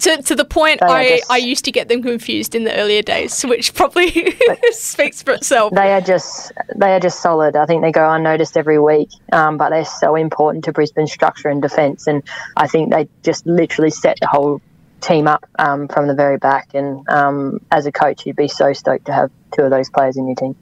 To, 0.00 0.20
to 0.20 0.34
the 0.34 0.44
point 0.44 0.82
I, 0.82 1.08
just- 1.18 1.30
I 1.30 1.36
used 1.36 1.64
to 1.66 1.70
get 1.72 1.86
them 1.88 2.02
confused 2.02 2.56
in 2.56 2.64
the 2.64 2.74
earlier 2.76 3.02
days, 3.02 3.40
which 3.44 3.72
probably 3.72 4.36
speaks 4.72 5.22
for 5.22 5.32
itself. 5.32 5.72
They 5.72 5.92
are 5.92 6.00
just 6.00 6.50
they 6.74 6.92
are 6.92 6.98
just 7.00 7.20
solid. 7.20 7.54
I 7.54 7.66
think 7.66 7.82
they 7.82 7.92
go 7.92 8.10
unnoticed 8.10 8.56
every 8.56 8.80
week, 8.80 9.10
um, 9.32 9.58
but 9.58 9.70
they're 9.70 9.84
so 9.84 10.16
important 10.16 10.64
to 10.64 10.72
Brisbane's 10.72 11.12
structure 11.12 11.48
and 11.48 11.62
defence. 11.62 12.08
And 12.08 12.22
I 12.56 12.66
think 12.66 12.92
they 12.92 13.08
just 13.22 13.46
literally 13.46 13.90
set 13.90 14.18
the 14.20 14.26
whole 14.26 14.60
team 15.02 15.28
up 15.28 15.46
um, 15.60 15.86
from 15.86 16.08
the 16.08 16.14
very 16.14 16.36
back. 16.38 16.74
And 16.74 17.08
um, 17.08 17.60
as 17.70 17.86
a 17.86 17.92
coach, 17.92 18.26
you'd 18.26 18.34
be 18.36 18.48
so 18.48 18.72
stoked 18.72 19.04
to 19.06 19.12
have 19.12 19.30
two 19.54 19.62
of 19.62 19.70
those 19.70 19.88
players 19.88 20.16
in 20.16 20.26
your 20.26 20.34
team. 20.36 20.56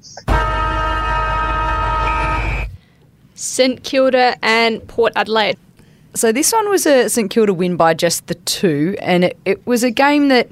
St 3.35 3.83
Kilda 3.83 4.37
and 4.43 4.87
Port 4.87 5.15
Adelaide. 5.17 5.57
So 6.15 6.33
this 6.33 6.53
one 6.53 6.69
was 6.69 6.87
a 6.87 7.09
St 7.09 7.31
Kilda 7.31 7.55
win 7.55 7.77
by 7.77 7.95
just 7.95 8.27
the 8.27 8.35
two, 8.35 8.97
and 9.01 9.25
it, 9.25 9.39
it 9.45 9.67
was 9.67 9.85
a 9.85 9.91
game 9.91 10.29
that 10.29 10.49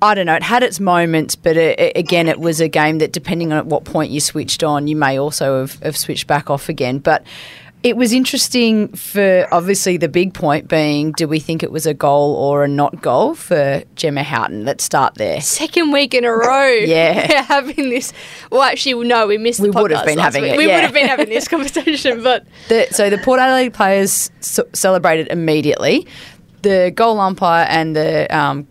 I 0.00 0.14
don't 0.14 0.26
know. 0.26 0.34
It 0.34 0.42
had 0.44 0.62
its 0.62 0.78
moments, 0.78 1.34
but 1.36 1.56
it, 1.56 1.78
it- 1.80 1.96
again, 1.96 2.28
it 2.28 2.38
was 2.38 2.60
a 2.60 2.68
game 2.68 2.98
that, 2.98 3.12
depending 3.12 3.50
on 3.52 3.58
at 3.58 3.66
what 3.66 3.84
point 3.84 4.10
you 4.10 4.20
switched 4.20 4.62
on, 4.62 4.86
you 4.86 4.94
may 4.94 5.18
also 5.18 5.60
have, 5.60 5.74
have 5.82 5.96
switched 5.96 6.26
back 6.26 6.50
off 6.50 6.68
again. 6.68 6.98
But 6.98 7.24
it 7.84 7.96
was 7.96 8.12
interesting 8.12 8.88
for 8.88 9.46
obviously 9.52 9.96
the 9.96 10.08
big 10.08 10.34
point 10.34 10.68
being: 10.68 11.12
do 11.12 11.28
we 11.28 11.38
think 11.38 11.62
it 11.62 11.70
was 11.70 11.86
a 11.86 11.94
goal 11.94 12.34
or 12.34 12.64
a 12.64 12.68
not 12.68 13.00
goal 13.00 13.34
for 13.34 13.82
Gemma 13.94 14.22
Houghton? 14.24 14.64
Let's 14.64 14.82
start 14.84 15.14
there. 15.14 15.40
Second 15.40 15.92
week 15.92 16.12
in 16.14 16.24
a 16.24 16.30
row. 16.32 16.68
Yeah. 16.88 17.26
We're 17.30 17.42
having 17.42 17.90
this. 17.90 18.12
Well, 18.50 18.62
actually, 18.62 19.06
no, 19.06 19.26
we 19.26 19.38
missed 19.38 19.60
We 19.60 19.68
the 19.68 19.74
podcast 19.74 19.82
would 19.82 19.90
have 19.92 20.06
been 20.06 20.18
having 20.18 20.42
week. 20.42 20.52
it, 20.54 20.56
We 20.58 20.66
yeah. 20.66 20.76
would 20.76 20.84
have 20.84 20.94
been 20.94 21.06
having 21.08 21.28
this 21.28 21.46
conversation, 21.54 22.22
but 22.22 22.44
The, 22.68 22.88
so 22.90 23.10
the 23.10 23.18
Port 23.18 23.38
Adelaide 23.40 23.74
players 23.74 24.30
c- 24.40 24.62
celebrated 24.72 25.28
immediately. 25.30 26.06
The 26.62 26.92
goal 26.94 27.20
umpire 27.20 27.66
and 27.68 27.94
the 27.94 28.26
um, 28.36 28.66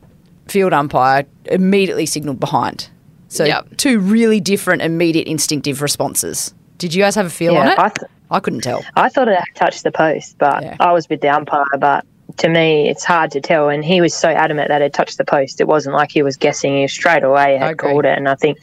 field 0.48 0.74
umpire 0.74 1.26
immediately 1.46 2.06
signalled 2.06 2.40
behind. 2.40 2.90
So 3.30 3.44
Yep. 3.46 3.78
two 3.78 4.00
really 4.00 4.40
different 4.42 4.82
immediate 4.82 5.28
instinctive 5.28 5.82
responses. 5.82 6.54
Did 6.78 6.94
you 6.94 7.02
guys 7.02 7.16
have 7.16 7.26
a 7.26 7.30
feel 7.30 7.54
Yeah, 7.54 7.62
on 7.62 7.68
it? 7.70 7.80
I 7.80 7.90
th- 7.90 8.12
I 8.30 8.40
couldn't 8.40 8.62
tell. 8.62 8.84
I 8.96 9.10
thought 9.10 9.28
it 9.28 9.40
touched 9.56 9.84
the 9.84 9.92
post, 9.92 10.38
but 10.38 10.64
Yeah. 10.64 10.76
I 10.80 10.92
was 10.92 11.08
with 11.10 11.22
the 11.22 11.30
umpire. 11.30 11.66
But 11.80 12.06
to 12.38 12.50
me, 12.50 12.90
it's 12.90 13.04
hard 13.04 13.32
to 13.32 13.42
tell. 13.42 13.70
And 13.70 13.84
he 13.84 14.02
was 14.02 14.14
so 14.14 14.30
adamant 14.30 14.68
that 14.68 14.82
it 14.82 14.94
touched 14.94 15.18
the 15.18 15.26
post. 15.26 15.62
It 15.62 15.68
wasn't 15.68 15.96
like 15.96 16.12
he 16.12 16.22
was 16.24 16.36
guessing. 16.38 16.78
He 16.78 16.88
straight 16.88 17.24
away 17.24 17.58
had 17.58 17.72
agree. 17.72 17.90
called 17.92 18.06
it. 18.06 18.18
And 18.18 18.28
I 18.28 18.36
think 18.36 18.58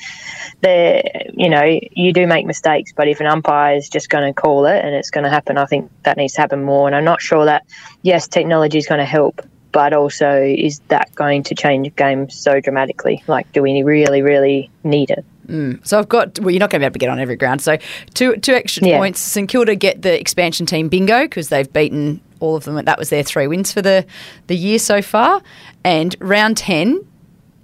the 0.61 1.03
you 1.35 1.49
know 1.49 1.81
you 1.93 2.13
do 2.13 2.27
make 2.27 2.47
mistakes, 2.47 2.93
but 2.95 3.09
if 3.09 3.21
an 3.21 3.27
umpire 3.27 3.77
is 3.77 3.89
just 3.89 4.09
going 4.11 4.33
to 4.33 4.41
call 4.41 4.67
it 4.67 4.85
and 4.85 4.95
it's 4.95 5.11
going 5.11 5.25
to 5.25 5.31
happen, 5.31 5.59
I 5.59 5.67
think 5.67 5.91
that 6.03 6.17
needs 6.17 6.35
to 6.35 6.41
happen 6.43 6.63
more. 6.63 6.87
And 6.87 6.95
I'm 6.95 7.05
not 7.05 7.21
sure 7.21 7.45
that 7.47 7.65
yes, 8.03 8.29
technology 8.29 8.79
is 8.79 8.87
going 8.87 9.01
to 9.01 9.05
help. 9.07 9.41
But 9.73 9.93
also, 9.93 10.41
is 10.41 10.79
that 10.87 11.13
going 11.17 11.43
to 11.45 11.55
change 11.57 11.97
games 11.97 12.39
so 12.39 12.61
dramatically? 12.61 13.25
Like, 13.27 13.51
do 13.53 13.61
we 13.61 13.83
really, 13.83 14.23
really 14.23 14.71
need 14.85 15.11
it? 15.11 15.25
Mm. 15.47 15.87
So 15.87 15.99
I've 15.99 16.09
got. 16.09 16.39
Well, 16.41 16.51
you're 16.51 16.61
not 16.61 16.71
going 16.71 16.81
to 16.81 16.85
be 16.85 16.87
able 16.87 16.93
to 16.95 16.99
get 16.99 17.09
on 17.11 17.19
every 17.21 17.37
ground. 17.37 17.61
So 17.63 17.77
two 18.15 18.37
two 18.37 18.55
extra 18.55 18.87
Yeah. 18.87 18.99
points. 18.99 19.21
St 19.21 19.49
Kilda 19.49 19.75
get 19.75 20.03
the 20.03 20.19
expansion 20.19 20.67
team 20.67 20.89
bingo 20.89 21.23
because 21.23 21.49
they've 21.49 21.71
beaten 21.73 22.21
all 22.41 22.57
of 22.57 22.65
them. 22.65 22.83
That 22.85 22.99
was 22.99 23.11
their 23.11 23.23
three 23.23 23.47
wins 23.47 23.73
for 23.73 23.83
the 23.83 24.05
the 24.47 24.57
year 24.57 24.79
so 24.79 25.03
far. 25.03 25.43
And 25.85 26.17
round 26.21 26.57
ten, 26.57 27.05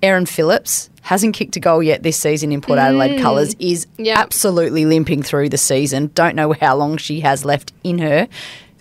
Erin 0.02 0.26
Phillips 0.26 0.90
hasn't 1.02 1.34
kicked 1.34 1.56
a 1.56 1.60
goal 1.60 1.82
yet 1.82 2.02
this 2.02 2.16
season 2.18 2.52
in 2.52 2.60
Port 2.60 2.78
Adelaide 2.78 3.18
mm. 3.18 3.22
colours. 3.22 3.54
Is 3.58 3.86
Yeah. 3.96 4.18
absolutely 4.18 4.84
limping 4.84 5.22
through 5.22 5.48
the 5.48 5.58
season. 5.58 6.10
Don't 6.14 6.36
know 6.36 6.52
how 6.52 6.76
long 6.76 6.96
she 6.98 7.20
has 7.20 7.44
left 7.44 7.72
in 7.82 7.98
her. 7.98 8.28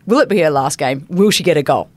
Will 0.06 0.20
it 0.20 0.28
be 0.30 0.40
her 0.40 0.50
last 0.50 0.78
game? 0.78 1.06
Will 1.10 1.32
she 1.32 1.44
get 1.44 1.56
a 1.56 1.64
goal? 1.64 1.90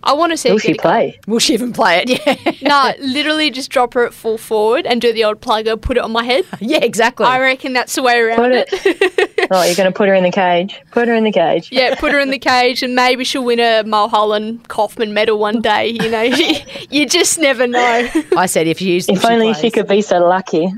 I 0.00 0.12
want 0.12 0.30
to 0.32 0.36
see. 0.36 0.50
Will 0.50 0.58
she 0.58 0.68
get 0.68 0.78
a 0.78 0.82
play? 0.82 1.20
Will 1.26 1.40
she 1.40 1.54
even 1.54 1.72
play 1.72 2.04
it? 2.06 2.08
Yeah, 2.60 2.68
No, 2.68 2.92
literally 3.04 3.50
just 3.50 3.68
drop 3.70 3.94
her 3.94 4.06
at 4.06 4.14
full 4.14 4.38
forward 4.38 4.86
and 4.86 5.00
do 5.00 5.12
the 5.12 5.24
old 5.24 5.40
plugger, 5.40 5.78
put 5.80 5.96
it 5.96 6.02
on 6.04 6.12
my 6.12 6.22
head. 6.22 6.44
yeah, 6.60 6.78
exactly. 6.78 7.26
I 7.26 7.40
reckon 7.40 7.72
that's 7.72 7.94
the 7.96 8.02
way 8.02 8.16
around 8.18 8.36
Put 8.36 8.52
it. 8.52 8.68
it. 8.72 9.48
oh, 9.50 9.62
you're 9.66 9.74
going 9.74 9.90
to 9.92 9.96
put 9.96 10.08
her 10.08 10.14
in 10.14 10.22
the 10.22 10.30
cage. 10.30 10.80
Put 10.92 11.08
her 11.08 11.14
in 11.14 11.24
the 11.24 11.32
cage. 11.32 11.70
yeah, 11.72 11.96
put 11.96 12.12
her 12.12 12.20
in 12.20 12.30
the 12.30 12.38
cage 12.38 12.82
and 12.84 12.94
maybe 12.94 13.24
she'll 13.24 13.44
win 13.44 13.58
a 13.58 13.82
Mulholland 13.84 14.68
Kaufman 14.68 15.12
medal 15.12 15.38
one 15.38 15.60
day. 15.60 15.88
You 15.88 16.10
know, 16.10 16.22
you 16.22 17.04
just 17.06 17.38
never 17.38 17.66
know. 17.66 18.08
I 18.36 18.46
said 18.46 18.66
if 18.68 18.80
you 18.80 18.94
use, 18.94 19.08
If 19.08 19.24
only 19.24 19.52
she 19.54 19.70
could 19.70 19.88
be 19.88 20.00
so 20.02 20.18
lucky. 20.20 20.68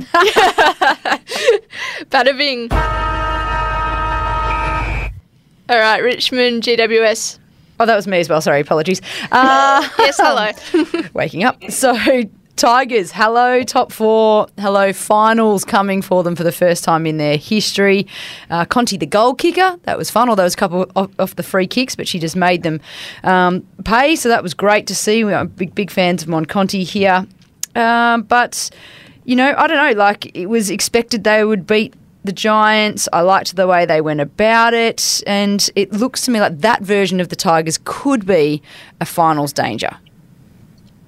Bada 2.10 2.36
bing. 2.36 2.68
All 5.68 5.78
right, 5.78 6.02
Richmond, 6.02 6.62
GWS. 6.64 7.38
Oh, 7.80 7.86
that 7.86 7.96
was 7.96 8.06
me 8.06 8.20
as 8.20 8.28
well. 8.28 8.42
Sorry, 8.42 8.60
apologies. 8.60 9.00
Uh, 9.32 9.88
Yes, 9.98 10.18
hello. 10.20 11.02
waking 11.14 11.44
up. 11.44 11.70
So, 11.70 11.96
Tigers, 12.56 13.10
hello, 13.10 13.62
top 13.62 13.90
four, 13.90 14.48
hello, 14.58 14.92
finals 14.92 15.64
coming 15.64 16.02
for 16.02 16.22
them 16.22 16.36
for 16.36 16.44
the 16.44 16.52
first 16.52 16.84
time 16.84 17.06
in 17.06 17.16
their 17.16 17.38
history. 17.38 18.06
Uh, 18.50 18.66
Conti, 18.66 18.98
the 18.98 19.06
goal 19.06 19.34
kicker, 19.34 19.78
that 19.84 19.96
was 19.96 20.10
fun, 20.10 20.28
although 20.28 20.42
it 20.42 20.46
was 20.46 20.54
a 20.54 20.58
couple 20.58 20.90
off, 20.94 21.10
off 21.18 21.36
the 21.36 21.42
free 21.42 21.66
kicks, 21.66 21.96
but 21.96 22.06
she 22.06 22.18
just 22.18 22.36
made 22.36 22.64
them 22.64 22.82
um, 23.24 23.66
pay, 23.86 24.14
so 24.14 24.28
that 24.28 24.42
was 24.42 24.52
great 24.52 24.86
to 24.88 24.94
see. 24.94 25.24
We 25.24 25.32
are 25.32 25.46
big, 25.46 25.74
big 25.74 25.90
fans 25.90 26.22
of 26.22 26.28
Mon 26.28 26.44
Conti 26.44 26.84
here. 26.84 27.26
Um, 27.74 28.24
but, 28.24 28.68
you 29.24 29.36
know, 29.36 29.54
I 29.56 29.66
don't 29.66 29.78
know, 29.78 29.98
like 29.98 30.36
it 30.36 30.46
was 30.46 30.68
expected 30.68 31.24
they 31.24 31.42
would 31.44 31.66
beat 31.66 31.94
the 32.24 32.32
Giants. 32.32 33.08
I 33.12 33.20
liked 33.22 33.56
the 33.56 33.66
way 33.66 33.86
they 33.86 34.00
went 34.00 34.20
about 34.20 34.74
it, 34.74 35.22
and 35.26 35.68
it 35.74 35.92
looks 35.92 36.22
to 36.26 36.30
me 36.30 36.40
like 36.40 36.58
that 36.60 36.82
version 36.82 37.20
of 37.20 37.28
the 37.28 37.36
Tigers 37.36 37.78
could 37.84 38.26
be 38.26 38.62
a 39.00 39.04
finals 39.06 39.52
danger. 39.52 39.96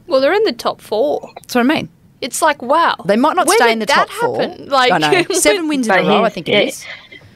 well, 0.06 0.20
they're 0.20 0.32
in 0.34 0.44
the 0.44 0.52
top 0.52 0.80
four. 0.80 1.30
That's 1.36 1.54
what 1.54 1.60
I 1.62 1.64
mean. 1.64 1.88
It's 2.20 2.40
like 2.40 2.62
wow, 2.62 2.94
They 3.04 3.16
might 3.16 3.34
not 3.34 3.46
when 3.48 3.56
stay 3.56 3.66
did 3.66 3.72
in 3.72 3.78
the 3.80 3.86
that 3.86 4.08
top 4.08 4.10
four. 4.10 4.40
happen? 4.42 4.68
Like 4.68 4.92
I 4.92 4.98
know. 4.98 5.22
Seven 5.34 5.66
wins 5.68 5.88
in 5.88 5.92
a 5.94 6.02
row, 6.08 6.22
I 6.24 6.28
think 6.28 6.48
it 6.48 6.52
yeah. 6.52 6.60
is. 6.60 6.86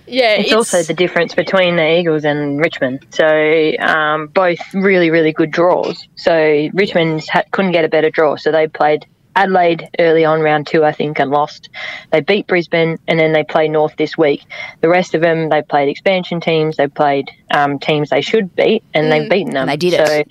Yeah, 0.08 0.34
It's, 0.34 0.52
also 0.52 0.84
the 0.84 0.94
difference 0.94 1.34
between 1.34 1.74
the 1.74 1.98
Eagles 1.98 2.24
and 2.24 2.60
Richmond. 2.60 3.04
So 3.10 3.72
um, 3.80 4.28
both 4.28 4.60
really, 4.72 5.10
really 5.10 5.32
good 5.32 5.50
draws. 5.50 6.06
So 6.14 6.68
Richmond 6.72 7.26
ha- 7.28 7.42
couldn't 7.50 7.72
get 7.72 7.84
a 7.84 7.88
better 7.88 8.08
draw. 8.10 8.36
So 8.36 8.52
they 8.52 8.68
played 8.68 9.04
Adelaide 9.36 9.88
early 9.98 10.24
on, 10.24 10.40
round 10.40 10.66
two, 10.66 10.84
I 10.84 10.92
think, 10.92 11.20
and 11.20 11.30
lost. 11.30 11.68
They 12.10 12.20
beat 12.20 12.46
Brisbane, 12.46 12.98
and 13.06 13.20
then 13.20 13.32
they 13.32 13.44
play 13.44 13.68
North 13.68 13.94
this 13.96 14.16
week. 14.18 14.42
The 14.80 14.88
rest 14.88 15.14
of 15.14 15.20
them, 15.20 15.50
they 15.50 15.62
played 15.62 15.88
expansion 15.88 16.40
teams. 16.40 16.76
They 16.76 16.88
played 16.88 17.30
um, 17.50 17.78
teams 17.78 18.08
they 18.10 18.22
should 18.22 18.56
beat, 18.56 18.82
and 18.94 19.12
they've 19.12 19.30
beaten 19.30 19.52
them. 19.52 19.68
And 19.68 19.70
they 19.70 19.76
did 19.76 19.92
it. 19.94 20.28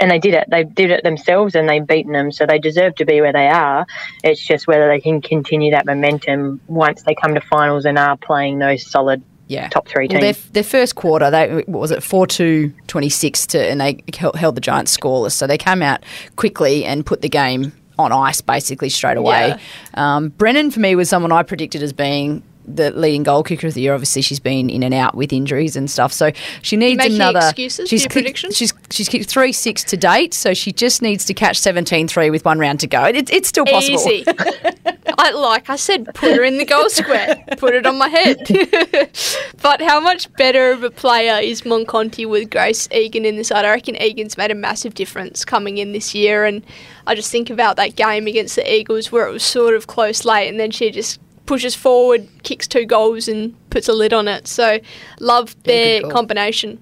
And 0.00 0.10
they 0.10 0.18
did 0.18 0.34
it. 0.34 0.48
They 0.50 0.64
did 0.64 0.90
it 0.90 1.02
themselves, 1.02 1.54
and 1.54 1.68
they've 1.68 1.84
beaten 1.86 2.12
them. 2.12 2.30
So 2.30 2.44
they 2.44 2.58
deserve 2.58 2.96
to 2.96 3.04
be 3.04 3.20
where 3.20 3.32
they 3.32 3.48
are. 3.48 3.86
It's 4.22 4.44
just 4.44 4.66
whether 4.66 4.88
they 4.88 5.00
can 5.00 5.20
continue 5.22 5.70
that 5.70 5.86
momentum 5.86 6.60
once 6.66 7.02
they 7.02 7.14
come 7.14 7.34
to 7.34 7.40
finals 7.40 7.84
and 7.84 7.98
are 7.98 8.16
playing 8.16 8.58
those 8.58 8.84
solid 8.88 9.22
Yeah. 9.48 9.68
top 9.68 9.88
three 9.88 10.08
Well, 10.10 10.20
teams. 10.20 10.36
their, 10.44 10.52
their 10.52 10.62
first 10.64 10.94
quarter, 10.94 11.30
they 11.30 11.62
what 11.66 11.80
was 11.80 11.90
it 11.90 12.02
four 12.02 12.26
two 12.26 12.72
twenty 12.86 13.08
six 13.08 13.46
to, 13.48 13.58
and 13.60 13.80
they 13.80 14.02
held 14.14 14.54
the 14.56 14.60
Giants 14.60 14.96
scoreless. 14.96 15.32
So 15.32 15.46
they 15.46 15.58
came 15.58 15.82
out 15.82 16.04
quickly 16.36 16.84
and 16.84 17.04
put 17.06 17.22
the 17.22 17.28
game 17.28 17.72
on 17.98 18.12
ice 18.12 18.40
basically 18.40 18.88
straight 18.88 19.16
away. 19.16 19.56
Um, 19.94 20.28
Brennan 20.30 20.70
for 20.70 20.80
me 20.80 20.94
was 20.94 21.08
someone 21.08 21.32
I 21.32 21.42
predicted 21.42 21.82
as 21.82 21.92
being 21.92 22.42
the 22.74 22.90
leading 22.90 23.22
goal 23.22 23.42
kicker 23.42 23.66
of 23.66 23.74
the 23.74 23.80
year. 23.80 23.94
Obviously, 23.94 24.22
she's 24.22 24.40
been 24.40 24.68
in 24.70 24.82
and 24.82 24.94
out 24.94 25.14
with 25.14 25.32
injuries 25.32 25.76
and 25.76 25.90
stuff, 25.90 26.12
so 26.12 26.30
she 26.62 26.76
needs 26.76 26.98
making 26.98 27.16
another. 27.16 27.38
excuses 27.40 27.84
for 27.84 27.86
she's 27.88 28.02
your 28.02 28.08
kicked- 28.08 28.12
predictions? 28.12 28.56
She's 28.56 28.74
she's 28.90 29.08
kicked 29.08 29.28
three 29.30 29.52
six 29.52 29.82
to 29.84 29.96
date, 29.96 30.34
so 30.34 30.54
she 30.54 30.72
just 30.72 31.02
needs 31.02 31.24
to 31.26 31.34
catch 31.34 31.58
17-3 31.58 32.30
with 32.30 32.44
one 32.44 32.58
round 32.58 32.80
to 32.80 32.86
go. 32.86 33.04
It, 33.04 33.30
it's 33.30 33.48
still 33.48 33.64
possible. 33.64 33.94
Easy. 33.94 34.24
I 35.18 35.30
like 35.30 35.68
I 35.68 35.76
said, 35.76 36.06
put 36.14 36.36
her 36.36 36.44
in 36.44 36.58
the 36.58 36.64
goal 36.64 36.88
square. 36.90 37.42
Put 37.56 37.74
it 37.74 37.86
on 37.86 37.98
my 37.98 38.08
head. 38.08 38.38
but 39.62 39.80
how 39.80 40.00
much 40.00 40.32
better 40.34 40.70
of 40.70 40.82
a 40.84 40.90
player 40.90 41.40
is 41.42 41.64
Mon 41.64 41.84
Conti 41.86 42.24
with 42.26 42.50
Grace 42.50 42.88
Egan 42.92 43.24
in 43.24 43.36
the 43.36 43.44
side? 43.44 43.64
I 43.64 43.70
reckon 43.70 44.00
Egan's 44.00 44.36
made 44.36 44.50
a 44.50 44.54
massive 44.54 44.94
difference 44.94 45.44
coming 45.44 45.78
in 45.78 45.92
this 45.92 46.14
year 46.14 46.44
and 46.44 46.64
I 47.06 47.14
just 47.14 47.32
think 47.32 47.50
about 47.50 47.76
that 47.76 47.96
game 47.96 48.26
against 48.26 48.54
the 48.56 48.72
Eagles 48.72 49.10
where 49.10 49.26
it 49.26 49.32
was 49.32 49.42
sort 49.42 49.74
of 49.74 49.86
close 49.86 50.24
late 50.24 50.48
and 50.48 50.60
then 50.60 50.70
she 50.70 50.90
just 50.90 51.18
pushes 51.48 51.74
forward, 51.74 52.28
kicks 52.42 52.68
two 52.68 52.84
goals 52.84 53.26
and 53.26 53.56
puts 53.70 53.88
a 53.88 53.92
lid 53.92 54.12
on 54.12 54.28
it. 54.28 54.46
So 54.46 54.78
love 55.18 55.60
their 55.64 56.00
good 56.00 56.02
call. 56.04 56.12
combination. 56.12 56.78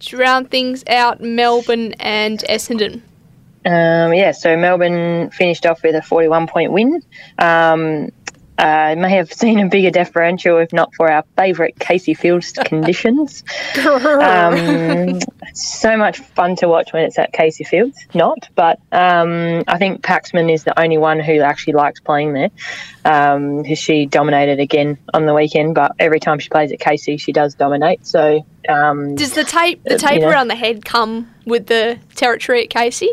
To 0.00 0.16
round 0.16 0.48
things 0.50 0.84
out, 0.88 1.20
Melbourne 1.20 1.94
and 1.98 2.38
Essendon. 2.48 3.02
Um, 3.66 4.14
yeah, 4.14 4.30
so 4.30 4.56
Melbourne 4.56 5.30
finished 5.30 5.66
off 5.66 5.82
with 5.82 5.96
a 5.96 6.02
41 6.02 6.46
point 6.46 6.72
win. 6.72 7.02
Um, 7.36 8.10
uh, 8.58 8.94
may 8.96 9.10
have 9.10 9.32
seen 9.42 9.58
a 9.58 9.68
bigger 9.68 9.90
differential 9.90 10.58
if 10.58 10.72
not 10.72 10.94
for 10.94 11.10
our 11.10 11.24
favourite 11.36 11.78
Casey 11.80 12.14
Fields 12.14 12.52
conditions. 12.64 13.42
Um, 13.84 15.18
so 15.58 15.96
much 15.96 16.18
fun 16.18 16.56
to 16.56 16.68
watch 16.68 16.92
when 16.92 17.04
it's 17.04 17.18
at 17.18 17.32
Casey 17.32 17.64
Fields. 17.64 17.98
Not, 18.14 18.48
but 18.54 18.80
um, 18.92 19.64
I 19.66 19.78
think 19.78 20.02
Paxman 20.02 20.52
is 20.52 20.64
the 20.64 20.78
only 20.78 20.98
one 20.98 21.20
who 21.20 21.40
actually 21.40 21.74
likes 21.74 22.00
playing 22.00 22.32
there. 22.32 22.50
Um, 23.04 23.64
she 23.74 24.06
dominated 24.06 24.60
again 24.60 24.98
on 25.12 25.26
the 25.26 25.34
weekend, 25.34 25.74
but 25.74 25.92
every 25.98 26.20
time 26.20 26.38
she 26.38 26.48
plays 26.48 26.72
at 26.72 26.80
Casey, 26.80 27.16
she 27.16 27.32
does 27.32 27.54
dominate. 27.54 28.06
So 28.06 28.44
um, 28.68 29.14
Does 29.14 29.34
the 29.34 29.44
tape 29.44 29.82
the 29.84 29.98
tape 29.98 30.14
you 30.14 30.20
know. 30.20 30.30
around 30.30 30.48
the 30.48 30.56
head 30.56 30.84
come 30.84 31.32
with 31.44 31.66
the 31.66 31.98
territory 32.14 32.64
at 32.64 32.70
Casey? 32.70 33.10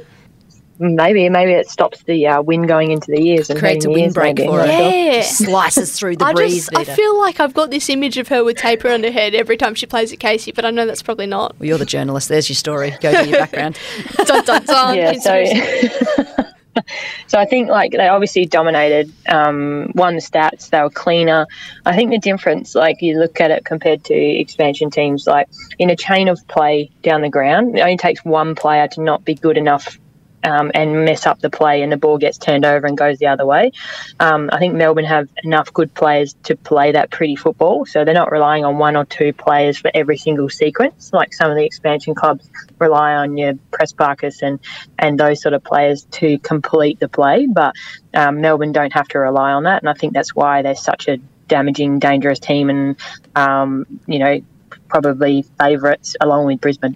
Maybe 0.80 1.28
maybe 1.30 1.52
it 1.52 1.70
stops 1.70 2.04
the 2.04 2.28
uh, 2.28 2.42
wind 2.42 2.68
going 2.68 2.92
into 2.92 3.12
the 3.12 3.20
ears 3.22 3.50
and 3.50 3.60
Creates 3.60 3.86
a 3.86 3.90
hurting 3.90 3.94
the 3.94 4.04
ears 4.06 4.16
windbreak 4.16 4.46
for 4.46 4.60
her. 4.60 4.66
Yeah. 4.66 5.22
Slices 5.22 5.98
through 5.98 6.18
the 6.18 6.26
I 6.26 6.34
breeze. 6.34 6.68
just 6.70 6.76
I 6.76 6.84
feel 6.84 7.18
like 7.20 7.40
I've 7.40 7.54
got 7.54 7.72
this 7.72 7.90
image 7.90 8.18
of 8.18 8.28
her 8.30 8.44
with 8.44 8.58
tape 8.58 8.84
around 8.86 9.04
her 9.04 9.12
head 9.12 9.36
every 9.36 9.58
time 9.58 9.76
she 9.76 9.86
plays 9.86 10.12
at 10.12 10.20
Casey, 10.20 10.52
but 10.52 10.66
I 10.66 10.72
know 10.72 10.86
that's 10.86 11.04
probably 11.04 11.28
not. 11.28 11.58
Well, 11.60 11.68
you're 11.68 11.78
the 11.78 11.86
journalist. 11.86 12.30
There's 12.30 12.50
your 12.50 12.56
story. 12.56 12.96
Go 13.02 13.12
to 13.12 13.28
your 13.28 13.40
background. 13.40 13.78
dun, 14.26 14.46
dun, 14.46 14.66
dun, 14.66 14.96
yeah, 14.96 15.14
so 15.14 15.44
conspiracy. 15.46 16.52
so 17.28 17.40
I 17.40 17.46
think 17.46 17.70
like 17.70 17.92
they 17.92 18.08
obviously 18.08 18.46
dominated, 18.46 19.12
um, 19.28 19.92
won 19.96 20.16
the 20.16 20.22
stats. 20.22 20.70
They 20.70 20.82
were 20.82 20.90
cleaner. 20.90 21.48
I 21.86 21.96
think 21.96 22.12
the 22.12 22.20
difference, 22.20 22.76
like 22.76 23.02
you 23.02 23.18
look 23.18 23.40
at 23.40 23.52
it 23.52 23.66
compared 23.66 24.04
to 24.06 24.14
expansion 24.14 24.90
teams, 24.90 25.28
like 25.28 25.48
in 25.80 25.90
a 25.90 25.96
chain 25.96 26.28
of 26.28 26.46
play 26.48 26.90
down 27.02 27.22
the 27.22 27.30
ground, 27.30 27.78
it 27.78 27.82
only 27.82 27.98
takes 27.98 28.24
one 28.26 28.56
player 28.56 28.88
to 28.90 29.02
not 29.02 29.26
be 29.26 29.36
good 29.36 29.58
enough. 29.58 29.98
Um, 30.46 30.70
and 30.76 31.06
mess 31.06 31.26
up 31.26 31.40
the 31.40 31.50
play, 31.50 31.82
and 31.82 31.92
the 31.92 31.98
ball 31.98 32.20
gets 32.20 32.38
turned 32.38 32.66
over 32.66 32.86
and 32.86 32.96
goes 32.96 33.18
the 33.18 33.26
other 33.26 33.48
way. 33.48 33.72
Um, 34.20 34.52
I 34.54 34.60
think 34.60 34.76
Melbourne 34.76 35.06
have 35.06 35.28
enough 35.44 35.74
good 35.74 35.92
players 35.96 36.36
to 36.44 36.56
play 36.56 36.92
that 36.92 37.10
pretty 37.10 37.36
football, 37.36 37.86
so 37.88 38.06
they're 38.06 38.14
not 38.14 38.32
relying 38.32 38.64
on 38.64 38.78
one 38.78 38.96
or 38.96 39.06
two 39.06 39.34
players 39.34 39.78
for 39.80 39.90
every 39.96 40.18
single 40.18 40.48
sequence, 40.50 41.12
like 41.12 41.34
some 41.34 41.50
of 41.50 41.58
the 41.58 41.66
expansion 41.66 42.14
clubs 42.14 42.48
rely 42.78 43.16
on 43.16 43.38
your 43.38 43.56
Press 43.72 43.92
Barkers 43.92 44.42
and 44.44 44.60
and 45.00 45.20
those 45.20 45.42
sort 45.42 45.54
of 45.54 45.64
players 45.64 46.06
to 46.12 46.38
complete 46.40 47.00
the 47.00 47.10
play. 47.10 47.48
But 47.48 47.74
um, 48.14 48.42
Melbourne 48.42 48.72
don't 48.72 48.94
have 48.94 49.08
to 49.10 49.20
rely 49.20 49.52
on 49.52 49.64
that, 49.64 49.82
and 49.82 49.90
I 49.90 49.94
think 49.94 50.14
that's 50.14 50.36
why 50.36 50.62
they're 50.62 50.76
such 50.76 51.08
a 51.08 51.18
damaging, 51.48 52.00
dangerous 52.00 52.40
team, 52.40 52.70
and 52.70 52.96
um, 53.36 53.86
you 54.08 54.20
know 54.20 54.42
probably 54.88 55.44
favourites 55.60 56.16
along 56.22 56.46
with 56.46 56.62
Brisbane. 56.62 56.96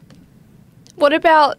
What 0.96 1.14
about 1.14 1.58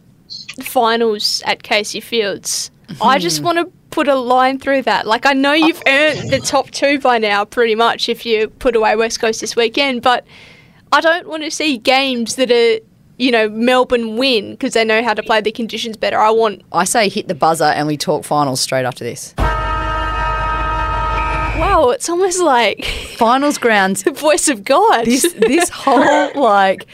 finals 0.64 1.42
at 1.46 1.62
Casey 1.62 2.00
Fields? 2.00 2.70
I 3.00 3.16
Hmm. 3.16 3.20
just 3.20 3.40
want 3.42 3.58
to 3.58 3.66
put 3.90 4.08
a 4.08 4.14
line 4.16 4.58
through 4.58 4.82
that. 4.82 5.06
Like 5.06 5.26
I 5.26 5.32
know 5.32 5.52
you've 5.52 5.82
earned 5.86 6.30
the 6.30 6.40
top 6.40 6.70
two 6.70 6.98
by 6.98 7.18
now, 7.18 7.44
pretty 7.44 7.74
much, 7.74 8.08
if 8.08 8.24
you 8.26 8.48
put 8.48 8.74
away 8.76 8.96
West 8.96 9.20
Coast 9.20 9.40
this 9.40 9.56
weekend, 9.56 10.02
but 10.02 10.24
I 10.92 11.00
don't 11.00 11.28
want 11.28 11.42
to 11.44 11.50
see 11.50 11.76
games 11.78 12.36
that 12.36 12.50
are. 12.50 12.78
You 13.18 13.30
know, 13.30 13.50
Melbourne 13.50 14.16
win 14.16 14.52
because 14.52 14.72
they 14.72 14.82
know 14.82 15.02
how 15.04 15.12
to 15.12 15.22
play 15.22 15.42
the 15.42 15.52
conditions 15.52 15.94
better. 15.98 16.18
I 16.18 16.30
want 16.30 16.62
I 16.72 16.84
say 16.84 17.10
hit 17.10 17.28
the 17.28 17.34
buzzer 17.34 17.64
and 17.64 17.86
we 17.86 17.98
talk 17.98 18.24
finals 18.24 18.62
straight 18.62 18.86
after 18.86 19.04
this. 19.04 19.34
Wow, 21.58 21.90
it's 21.90 22.08
almost 22.08 22.40
like 22.40 22.84
Finals 23.16 23.58
grounds. 23.58 24.02
the 24.02 24.12
voice 24.12 24.48
of 24.48 24.64
God. 24.64 25.04
This 25.04 25.32
this 25.34 25.68
whole 25.72 26.30
like 26.34 26.86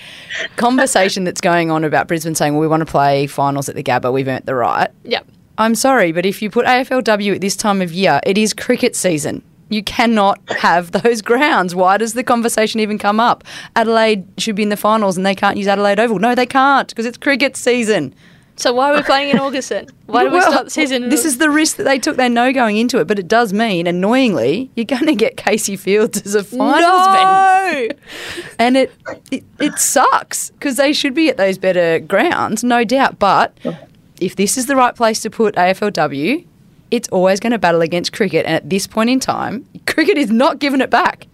conversation 0.57 1.25
that's 1.25 1.41
going 1.41 1.71
on 1.71 1.85
about 1.85 2.09
Brisbane 2.09 2.35
saying, 2.35 2.55
"Well, 2.55 2.61
we 2.63 2.67
want 2.69 2.81
to 2.81 2.87
play 2.91 3.27
finals 3.27 3.69
at 3.69 3.75
the 3.77 3.83
Gabba. 3.83 4.13
We've 4.13 4.27
earned 4.27 4.47
the 4.47 4.55
right." 4.55 4.91
yep. 5.05 5.27
I'm 5.59 5.75
sorry, 5.75 6.13
but 6.13 6.27
if 6.27 6.43
you 6.43 6.51
put 6.51 6.67
AFLW 6.67 7.37
at 7.37 7.41
this 7.41 7.57
time 7.57 7.81
of 7.81 7.91
year, 7.91 8.21
it 8.27 8.37
is 8.37 8.53
cricket 8.53 8.95
season. 8.95 9.43
You 9.71 9.83
cannot 9.83 10.39
have 10.59 10.93
those 10.93 11.23
grounds. 11.23 11.75
Why 11.75 11.97
does 11.97 12.13
the 12.13 12.23
conversation 12.23 12.79
even 12.81 12.99
come 12.99 13.19
up? 13.19 13.43
Adelaide 13.75 14.27
should 14.37 14.55
be 14.55 14.63
in 14.65 14.69
the 14.69 14.77
finals 14.77 15.17
and 15.17 15.25
they 15.25 15.35
can't 15.35 15.57
use 15.57 15.67
Adelaide 15.67 15.99
Oval. 15.99 16.19
No, 16.19 16.35
they 16.35 16.45
can't 16.45 16.87
because 16.89 17.07
it's 17.07 17.17
cricket 17.17 17.57
season. 17.57 18.15
So 18.59 18.73
why 18.73 18.91
are 18.91 18.97
we 18.97 19.03
playing 19.03 19.31
in 19.31 19.39
August 19.39 19.69
then? 19.69 19.87
Why 20.07 20.23
do 20.23 20.31
we 20.31 20.39
Well, 20.39 20.51
start 20.51 20.65
the 20.65 20.71
season? 20.71 21.09
This 21.11 21.25
is 21.27 21.37
the 21.37 21.51
risk 21.51 21.77
that 21.77 21.83
they 21.83 21.99
took. 21.99 22.17
They 22.17 22.29
know 22.29 22.53
going 22.53 22.79
into 22.79 22.99
it, 23.01 23.07
but 23.07 23.19
it 23.19 23.29
does 23.29 23.53
mean, 23.53 23.87
annoyingly, 23.87 24.71
you're 24.77 24.87
going 24.87 25.07
to 25.07 25.15
get 25.15 25.37
Casey 25.37 25.77
Fields 25.77 26.23
as 26.25 26.35
a 26.35 26.43
finals 26.43 27.07
venue. 27.09 27.91
and 28.59 28.77
it 28.79 28.93
it, 29.31 29.45
it 29.61 29.79
sucks 29.79 30.51
because 30.51 30.77
they 30.77 30.93
should 30.95 31.13
be 31.13 31.29
at 31.29 31.37
those 31.37 31.59
better 31.59 31.99
grounds, 31.99 32.65
no 32.65 32.83
doubt. 32.85 33.19
But 33.19 33.53
if 34.21 34.37
this 34.37 34.57
is 34.57 34.67
the 34.67 34.77
right 34.77 34.95
place 34.95 35.21
to 35.21 35.31
put 35.31 35.55
AFLW, 35.57 36.47
it's 36.91 37.09
always 37.09 37.41
going 37.41 37.53
to 37.53 37.59
battle 37.59 37.83
against 37.83 38.13
cricket. 38.13 38.47
And 38.47 38.55
at 38.55 38.71
this 38.71 38.87
point 38.87 39.11
in 39.11 39.21
time, 39.21 39.67
cricket 39.87 40.17
is 40.17 40.31
not 40.31 40.61
giving 40.61 40.81
it 40.81 40.89
back. 40.89 41.27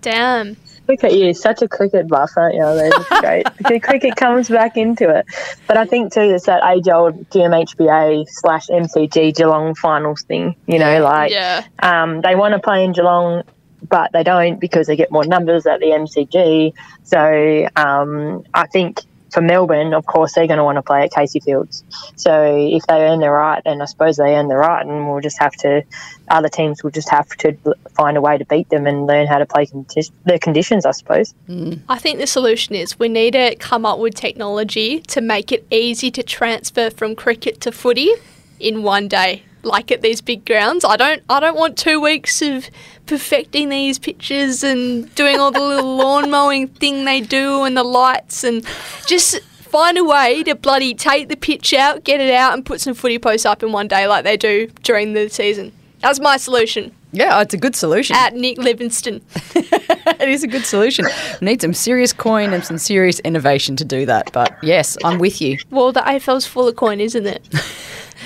Damn. 0.00 0.56
Look 0.90 1.04
at 1.04 1.14
you, 1.14 1.32
such 1.34 1.62
a 1.62 1.68
cricket 1.68 2.08
buff, 2.08 2.32
aren't 2.36 2.54
you? 2.56 2.62
That's 2.62 3.08
great. 3.20 3.46
the 3.68 3.78
cricket 3.80 4.16
comes 4.16 4.48
back 4.48 4.76
into 4.76 5.08
it. 5.08 5.24
But 5.68 5.76
I 5.76 5.84
think 5.86 6.12
too, 6.12 6.20
it's 6.22 6.46
that 6.46 6.64
age 6.64 6.88
old 6.88 7.28
GMHBA 7.30 8.26
slash 8.28 8.66
MCG 8.68 9.34
Geelong 9.36 9.74
finals 9.74 10.22
thing. 10.22 10.56
You 10.66 10.78
know, 10.78 11.02
like 11.02 11.30
Yeah. 11.30 11.64
um, 11.80 12.20
they 12.22 12.34
want 12.34 12.54
to 12.54 12.58
play 12.60 12.84
in 12.84 12.92
Geelong, 12.92 13.44
but 13.88 14.10
they 14.12 14.22
don't 14.22 14.58
because 14.60 14.86
they 14.88 14.96
get 14.96 15.10
more 15.10 15.24
numbers 15.24 15.66
at 15.66 15.80
the 15.80 15.86
MCG. 15.86 16.72
So 17.04 17.68
um, 17.76 18.44
I 18.52 18.66
think 18.66 19.00
for 19.32 19.40
Melbourne, 19.40 19.94
of 19.94 20.06
course, 20.06 20.34
they're 20.34 20.46
going 20.46 20.58
to 20.58 20.64
want 20.64 20.76
to 20.76 20.82
play 20.82 21.02
at 21.02 21.12
Casey 21.12 21.40
Fields. 21.40 21.84
So 22.16 22.32
if 22.44 22.86
they 22.86 23.08
earn 23.08 23.20
the 23.20 23.30
right, 23.30 23.62
then 23.64 23.80
I 23.80 23.84
suppose 23.84 24.16
they 24.16 24.34
earn 24.34 24.48
the 24.48 24.56
right, 24.56 24.84
and 24.84 25.08
we'll 25.08 25.20
just 25.20 25.38
have 25.38 25.52
to, 25.56 25.82
other 26.28 26.48
teams 26.48 26.82
will 26.82 26.90
just 26.90 27.08
have 27.10 27.28
to 27.38 27.56
find 27.94 28.16
a 28.16 28.20
way 28.20 28.38
to 28.38 28.44
beat 28.44 28.68
them 28.70 28.86
and 28.86 29.06
learn 29.06 29.26
how 29.26 29.38
to 29.38 29.46
play 29.46 29.66
condi- 29.66 30.10
their 30.24 30.38
conditions, 30.38 30.84
I 30.84 30.92
suppose. 30.92 31.34
Mm. 31.48 31.80
I 31.88 31.98
think 31.98 32.18
the 32.18 32.26
solution 32.26 32.74
is 32.74 32.98
we 32.98 33.08
need 33.08 33.32
to 33.32 33.54
come 33.56 33.86
up 33.86 33.98
with 33.98 34.14
technology 34.14 35.00
to 35.00 35.20
make 35.20 35.52
it 35.52 35.66
easy 35.70 36.10
to 36.12 36.22
transfer 36.22 36.90
from 36.90 37.14
cricket 37.14 37.60
to 37.62 37.72
footy 37.72 38.10
in 38.58 38.82
one 38.82 39.08
day. 39.08 39.44
Like 39.62 39.90
at 39.92 40.02
these 40.02 40.20
big 40.20 40.44
grounds, 40.46 40.84
I 40.84 40.96
don't. 40.96 41.22
I 41.28 41.40
don't 41.40 41.56
want 41.56 41.76
two 41.76 42.00
weeks 42.00 42.40
of 42.42 42.70
perfecting 43.06 43.68
these 43.68 43.98
pitches 43.98 44.62
and 44.62 45.12
doing 45.14 45.38
all 45.38 45.50
the 45.50 45.60
little 45.60 45.96
lawn 45.98 46.30
mowing 46.30 46.68
thing 46.68 47.04
they 47.04 47.20
do 47.20 47.64
and 47.64 47.76
the 47.76 47.82
lights 47.82 48.44
and 48.44 48.64
just 49.06 49.40
find 49.42 49.98
a 49.98 50.04
way 50.04 50.42
to 50.44 50.54
bloody 50.54 50.94
take 50.94 51.28
the 51.28 51.36
pitch 51.36 51.72
out, 51.74 52.04
get 52.04 52.20
it 52.20 52.32
out, 52.32 52.54
and 52.54 52.64
put 52.64 52.80
some 52.80 52.94
footy 52.94 53.18
posts 53.18 53.46
up 53.46 53.62
in 53.62 53.72
one 53.72 53.88
day 53.88 54.06
like 54.06 54.24
they 54.24 54.36
do 54.36 54.66
during 54.82 55.12
the 55.12 55.28
season. 55.28 55.72
That's 56.00 56.20
my 56.20 56.36
solution. 56.36 56.92
Yeah, 57.12 57.40
it's 57.40 57.54
a 57.54 57.56
good 57.56 57.74
solution. 57.74 58.16
At 58.16 58.34
Nick 58.34 58.58
Livingstone. 58.58 59.20
it 59.54 60.28
is 60.28 60.44
a 60.44 60.46
good 60.46 60.64
solution. 60.64 61.06
We 61.40 61.46
need 61.46 61.60
some 61.60 61.74
serious 61.74 62.12
coin 62.12 62.52
and 62.52 62.64
some 62.64 62.78
serious 62.78 63.18
innovation 63.20 63.76
to 63.76 63.84
do 63.84 64.06
that. 64.06 64.32
But 64.32 64.56
yes, 64.62 64.96
I'm 65.04 65.18
with 65.18 65.40
you. 65.40 65.58
Well, 65.70 65.92
the 65.92 66.00
AFL's 66.00 66.46
full 66.46 66.68
of 66.68 66.76
coin, 66.76 67.00
isn't 67.00 67.26
it? 67.26 67.48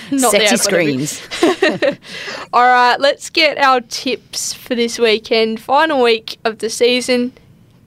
Not 0.11 0.33
Sexy 0.33 0.57
screens. 0.57 1.23
All 2.53 2.63
right, 2.63 2.97
let's 2.99 3.31
get 3.31 3.59
our 3.59 3.81
tips 3.81 4.53
for 4.53 4.75
this 4.75 4.99
weekend. 4.99 5.61
Final 5.61 6.03
week 6.03 6.39
of 6.45 6.59
the 6.59 6.71
season. 6.71 7.33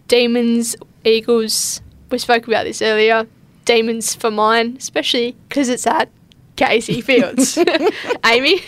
Demons, 0.08 0.76
Eagles. 1.04 1.82
We 2.10 2.18
spoke 2.18 2.48
about 2.48 2.64
this 2.64 2.82
earlier. 2.82 3.28
Demons 3.66 4.16
for 4.16 4.32
mine, 4.32 4.76
especially 4.78 5.36
because 5.50 5.70
it's 5.70 5.86
at 5.86 6.10
Casey 6.56 7.02
Fields. 7.02 7.58
Amy? 8.26 8.62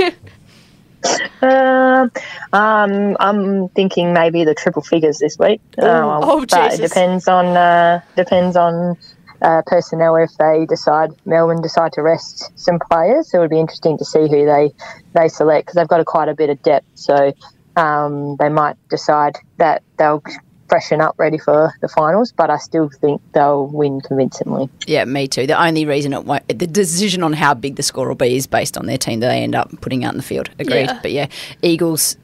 Uh, 1.41 2.09
um, 2.51 3.17
I'm 3.19 3.69
thinking 3.69 4.13
maybe 4.13 4.43
the 4.43 4.53
triple 4.53 4.81
figures 4.81 5.19
this 5.19 5.37
week. 5.39 5.61
Oh, 5.77 5.87
uh, 5.87 6.19
oh 6.21 6.39
but 6.41 6.71
Jesus. 6.71 6.79
it 6.79 6.87
depends 6.89 7.27
on 7.27 7.45
uh, 7.45 8.01
depends 8.15 8.57
on 8.57 8.97
uh, 9.41 9.61
personnel 9.65 10.15
if 10.15 10.31
they 10.37 10.65
decide 10.67 11.11
Melbourne 11.25 11.61
decide 11.61 11.93
to 11.93 12.01
rest 12.01 12.51
some 12.55 12.79
players. 12.79 13.31
So 13.31 13.39
it 13.39 13.41
would 13.41 13.49
be 13.49 13.59
interesting 13.59 13.97
to 13.97 14.05
see 14.05 14.21
who 14.21 14.45
they 14.45 14.71
they 15.13 15.27
select 15.27 15.67
because 15.67 15.75
they've 15.75 15.87
got 15.87 15.99
a, 15.99 16.05
quite 16.05 16.29
a 16.29 16.35
bit 16.35 16.49
of 16.49 16.61
depth. 16.63 16.87
So 16.95 17.33
um, 17.75 18.35
they 18.37 18.49
might 18.49 18.75
decide 18.89 19.37
that 19.57 19.83
they'll 19.97 20.23
freshen 20.67 21.01
up 21.01 21.15
ready 21.17 21.37
for 21.37 21.73
the 21.81 21.87
finals, 21.87 22.31
but 22.31 22.49
I 22.49 22.57
still 22.57 22.89
think 22.89 23.21
they'll 23.33 23.65
win 23.65 24.01
convincingly. 24.01 24.69
Yeah, 24.85 25.03
me 25.05 25.27
too. 25.27 25.47
The 25.47 25.61
only 25.61 25.85
reason 25.85 26.13
it 26.13 26.25
won't, 26.25 26.47
the 26.47 26.67
decision 26.67 27.23
on 27.23 27.33
how 27.33 27.55
big 27.55 27.75
the 27.75 27.83
score 27.83 28.07
will 28.07 28.15
be 28.15 28.35
is 28.35 28.45
based 28.45 28.77
on 28.77 28.85
their 28.85 28.97
team 28.97 29.19
that 29.21 29.29
they 29.29 29.41
end 29.41 29.55
up 29.55 29.69
putting 29.81 30.03
out 30.05 30.13
in 30.13 30.17
the 30.17 30.23
field. 30.23 30.49
Agreed. 30.59 30.85
Yeah. 30.85 30.99
But 31.01 31.11
yeah, 31.11 31.27
Eagles 31.63 32.17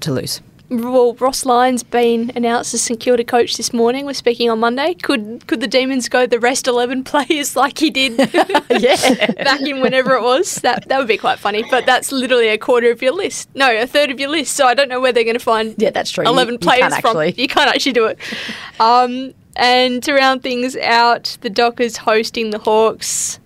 to 0.00 0.12
lose. 0.12 0.42
Well, 0.70 1.14
Ross 1.14 1.46
Lyon's 1.46 1.82
been 1.82 2.30
announced 2.36 2.74
as 2.74 2.82
St 2.82 3.00
Kilda 3.00 3.24
coach 3.24 3.56
this 3.56 3.72
morning. 3.72 4.04
We're 4.04 4.12
speaking 4.12 4.50
on 4.50 4.60
Monday. 4.60 4.92
Could 4.94 5.46
could 5.46 5.60
the 5.60 5.66
Demons 5.66 6.10
go 6.10 6.26
the 6.26 6.38
rest 6.38 6.66
eleven 6.66 7.04
players 7.12 7.56
like 7.56 7.78
he 7.78 7.88
did? 7.88 8.18
yeah, 8.70 9.32
back 9.44 9.62
in 9.62 9.80
whenever 9.80 10.14
it 10.14 10.22
was. 10.22 10.56
That 10.56 10.86
that 10.88 10.98
would 10.98 11.08
be 11.08 11.16
quite 11.16 11.38
funny. 11.38 11.64
But 11.70 11.86
that's 11.86 12.12
literally 12.12 12.48
a 12.48 12.58
quarter 12.58 12.90
of 12.90 13.00
your 13.00 13.12
list. 13.12 13.48
No, 13.54 13.74
a 13.74 13.86
third 13.86 14.10
of 14.10 14.20
your 14.20 14.28
list. 14.28 14.56
So 14.56 14.66
I 14.66 14.74
don't 14.74 14.90
know 14.90 15.00
where 15.00 15.10
they're 15.10 15.24
going 15.24 15.38
to 15.38 15.44
find. 15.44 15.74
Yeah, 15.78 15.90
that's 15.90 16.10
true. 16.10 16.26
Eleven 16.26 16.54
you, 16.54 16.58
players 16.58 16.94
you 16.94 17.00
from. 17.00 17.22
You 17.36 17.48
can't 17.48 17.70
actually 17.70 17.92
do 17.92 18.04
it. 18.04 18.18
Um, 18.78 19.32
and 19.56 20.02
to 20.02 20.12
round 20.12 20.42
things 20.42 20.76
out, 20.76 21.38
the 21.40 21.50
Dockers 21.50 21.96
hosting 21.96 22.50
the 22.50 22.58
Hawks. 22.58 23.40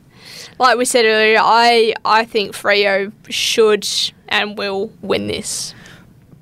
Like 0.58 0.76
we 0.76 0.85
said 0.85 1.04
earlier, 1.04 1.38
I 1.40 1.94
I 2.04 2.24
think 2.24 2.52
Freo 2.52 3.12
should 3.28 3.87
and 4.28 4.58
will 4.58 4.92
win 5.02 5.28
this 5.28 5.72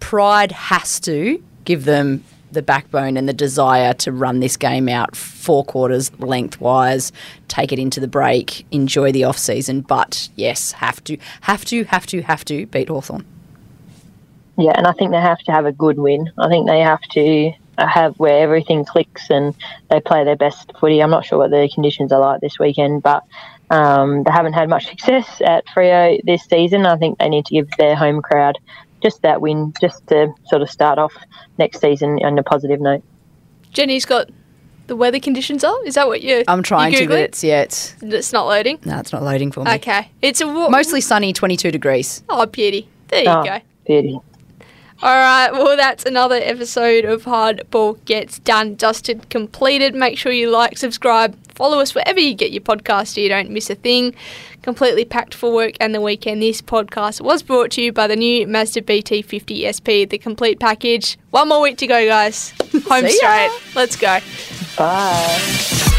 pride 0.01 0.53
has 0.53 0.99
to 1.01 1.43
give 1.65 1.85
them 1.85 2.25
the 2.53 2.63
backbone 2.63 3.17
and 3.17 3.29
the 3.29 3.33
desire 3.33 3.95
to 3.95 4.13
run 4.13 4.41
this 4.41 4.57
game 4.57 4.89
out 4.89 5.15
four 5.15 5.65
quarters 5.65 6.11
lengthwise, 6.19 7.13
take 7.49 7.73
it 7.73 7.79
into 7.79 8.01
the 8.01 8.09
break, 8.09 8.67
enjoy 8.73 9.13
the 9.13 9.25
off 9.25 9.39
season. 9.39 9.83
But 9.83 10.29
yes, 10.35 10.73
have 10.73 11.03
to, 11.05 11.17
have 11.43 11.65
to, 11.67 11.85
have 11.85 12.07
to, 12.07 12.23
have 12.23 12.45
to 12.47 12.67
beat 12.67 12.89
Hawthorn. 12.89 13.25
Yeah, 14.59 14.73
and 14.77 14.87
I 14.87 14.93
think 14.93 15.13
they 15.13 15.21
have 15.21 15.39
to 15.41 15.53
have 15.53 15.65
a 15.65 15.73
good 15.73 15.99
win. 15.99 16.31
I 16.39 16.49
think 16.49 16.69
they 16.69 16.81
have 16.81 17.01
to 17.13 17.53
have 17.79 18.15
where 18.19 18.43
everything 18.43 18.85
clicks 18.85 19.31
and 19.31 19.55
they 19.89 20.01
play 20.01 20.25
their 20.25 20.37
best 20.37 20.73
footy. 20.79 21.03
I'm 21.03 21.11
not 21.11 21.25
sure 21.25 21.39
what 21.39 21.51
the 21.51 21.71
conditions 21.73 22.13
are 22.13 22.21
like 22.21 22.41
this 22.41 22.59
weekend, 22.59 23.03
but 23.03 23.25
um, 23.71 24.25
they 24.25 24.31
haven't 24.31 24.53
had 24.53 24.69
much 24.69 24.87
success 24.91 25.41
at 25.45 25.65
Freo 25.67 26.21
this 26.25 26.45
season. 26.45 26.85
I 26.85 26.97
think 26.97 27.19
they 27.19 27.29
need 27.29 27.47
to 27.47 27.55
give 27.55 27.71
their 27.79 27.97
home 27.97 28.21
crowd 28.21 28.59
just 29.03 29.23
that 29.23 29.41
win, 29.41 29.73
just 29.81 30.07
to 30.09 30.33
sort 30.47 30.63
of 30.63 30.71
start 30.71 30.99
off 30.99 31.15
next 31.59 31.81
season 31.81 32.19
on 32.23 32.39
a 32.39 32.43
positive 32.43 32.81
note. 32.81 33.03
Jenny's 33.73 34.05
got 34.05 34.29
the 34.87 34.97
weather 34.97 35.21
conditions 35.21 35.63
are. 35.63 35.85
Is 35.87 35.95
that 35.95 36.09
what 36.09 36.21
you? 36.21 36.45
I'm 36.49 36.63
trying 36.63 36.93
to, 36.95 37.07
but 37.07 37.19
it's 37.19 37.45
yeah, 37.45 37.63
it's 37.63 37.95
it's 38.03 38.33
not 38.33 38.47
loading. 38.47 38.79
No, 38.85 38.99
it's 38.99 39.13
not 39.13 39.23
loading 39.23 39.53
for 39.53 39.65
me. 39.65 39.73
Okay, 39.75 40.11
it's 40.21 40.41
a 40.41 40.47
mostly 40.47 41.01
sunny, 41.01 41.33
22 41.33 41.71
degrees. 41.71 42.23
Oh, 42.29 42.45
beauty. 42.47 42.89
There 43.09 43.23
you 43.23 43.31
oh, 43.31 43.45
go. 43.45 43.61
Beauty. 43.87 44.21
All 45.03 45.17
right, 45.17 45.51
well, 45.51 45.79
that's 45.79 46.05
another 46.05 46.35
episode 46.35 47.07
of 47.07 47.25
Hardball 47.25 48.05
Gets 48.05 48.39
Done, 48.41 48.75
dusted, 48.75 49.31
completed. 49.31 49.95
Make 49.95 50.19
sure 50.19 50.31
you 50.31 50.51
like, 50.51 50.77
subscribe, 50.77 51.39
follow 51.55 51.79
us 51.79 51.95
wherever 51.95 52.21
you 52.21 52.35
get 52.35 52.51
your 52.53 52.61
podcast 52.61 53.15
so 53.15 53.23
you 53.23 53.31
don't 53.31 53.49
miss 53.49 53.71
a 53.71 53.75
thing. 53.75 54.15
Completely 54.61 55.07
packed 55.07 55.33
for 55.33 55.55
work 55.55 55.73
and 55.81 55.95
the 55.95 56.03
weekend. 56.03 56.43
This 56.43 56.61
podcast 56.61 57.23
was 57.23 57.43
brought 57.43 57.71
to 57.73 57.83
you 57.83 57.93
by 57.95 58.09
the 58.09 58.17
new 58.17 58.47
Mazda 58.47 58.83
BT50 58.83 59.73
SP, 59.73 60.05
the 60.07 60.19
complete 60.19 60.61
package. 60.61 61.17
One 61.31 61.49
more 61.49 61.63
week 61.63 61.79
to 61.79 61.87
go, 61.87 62.07
guys. 62.07 62.51
Home 62.89 63.09
straight. 63.09 63.51
Let's 63.75 63.97
go. 63.97 64.19
Bye. 64.77 65.97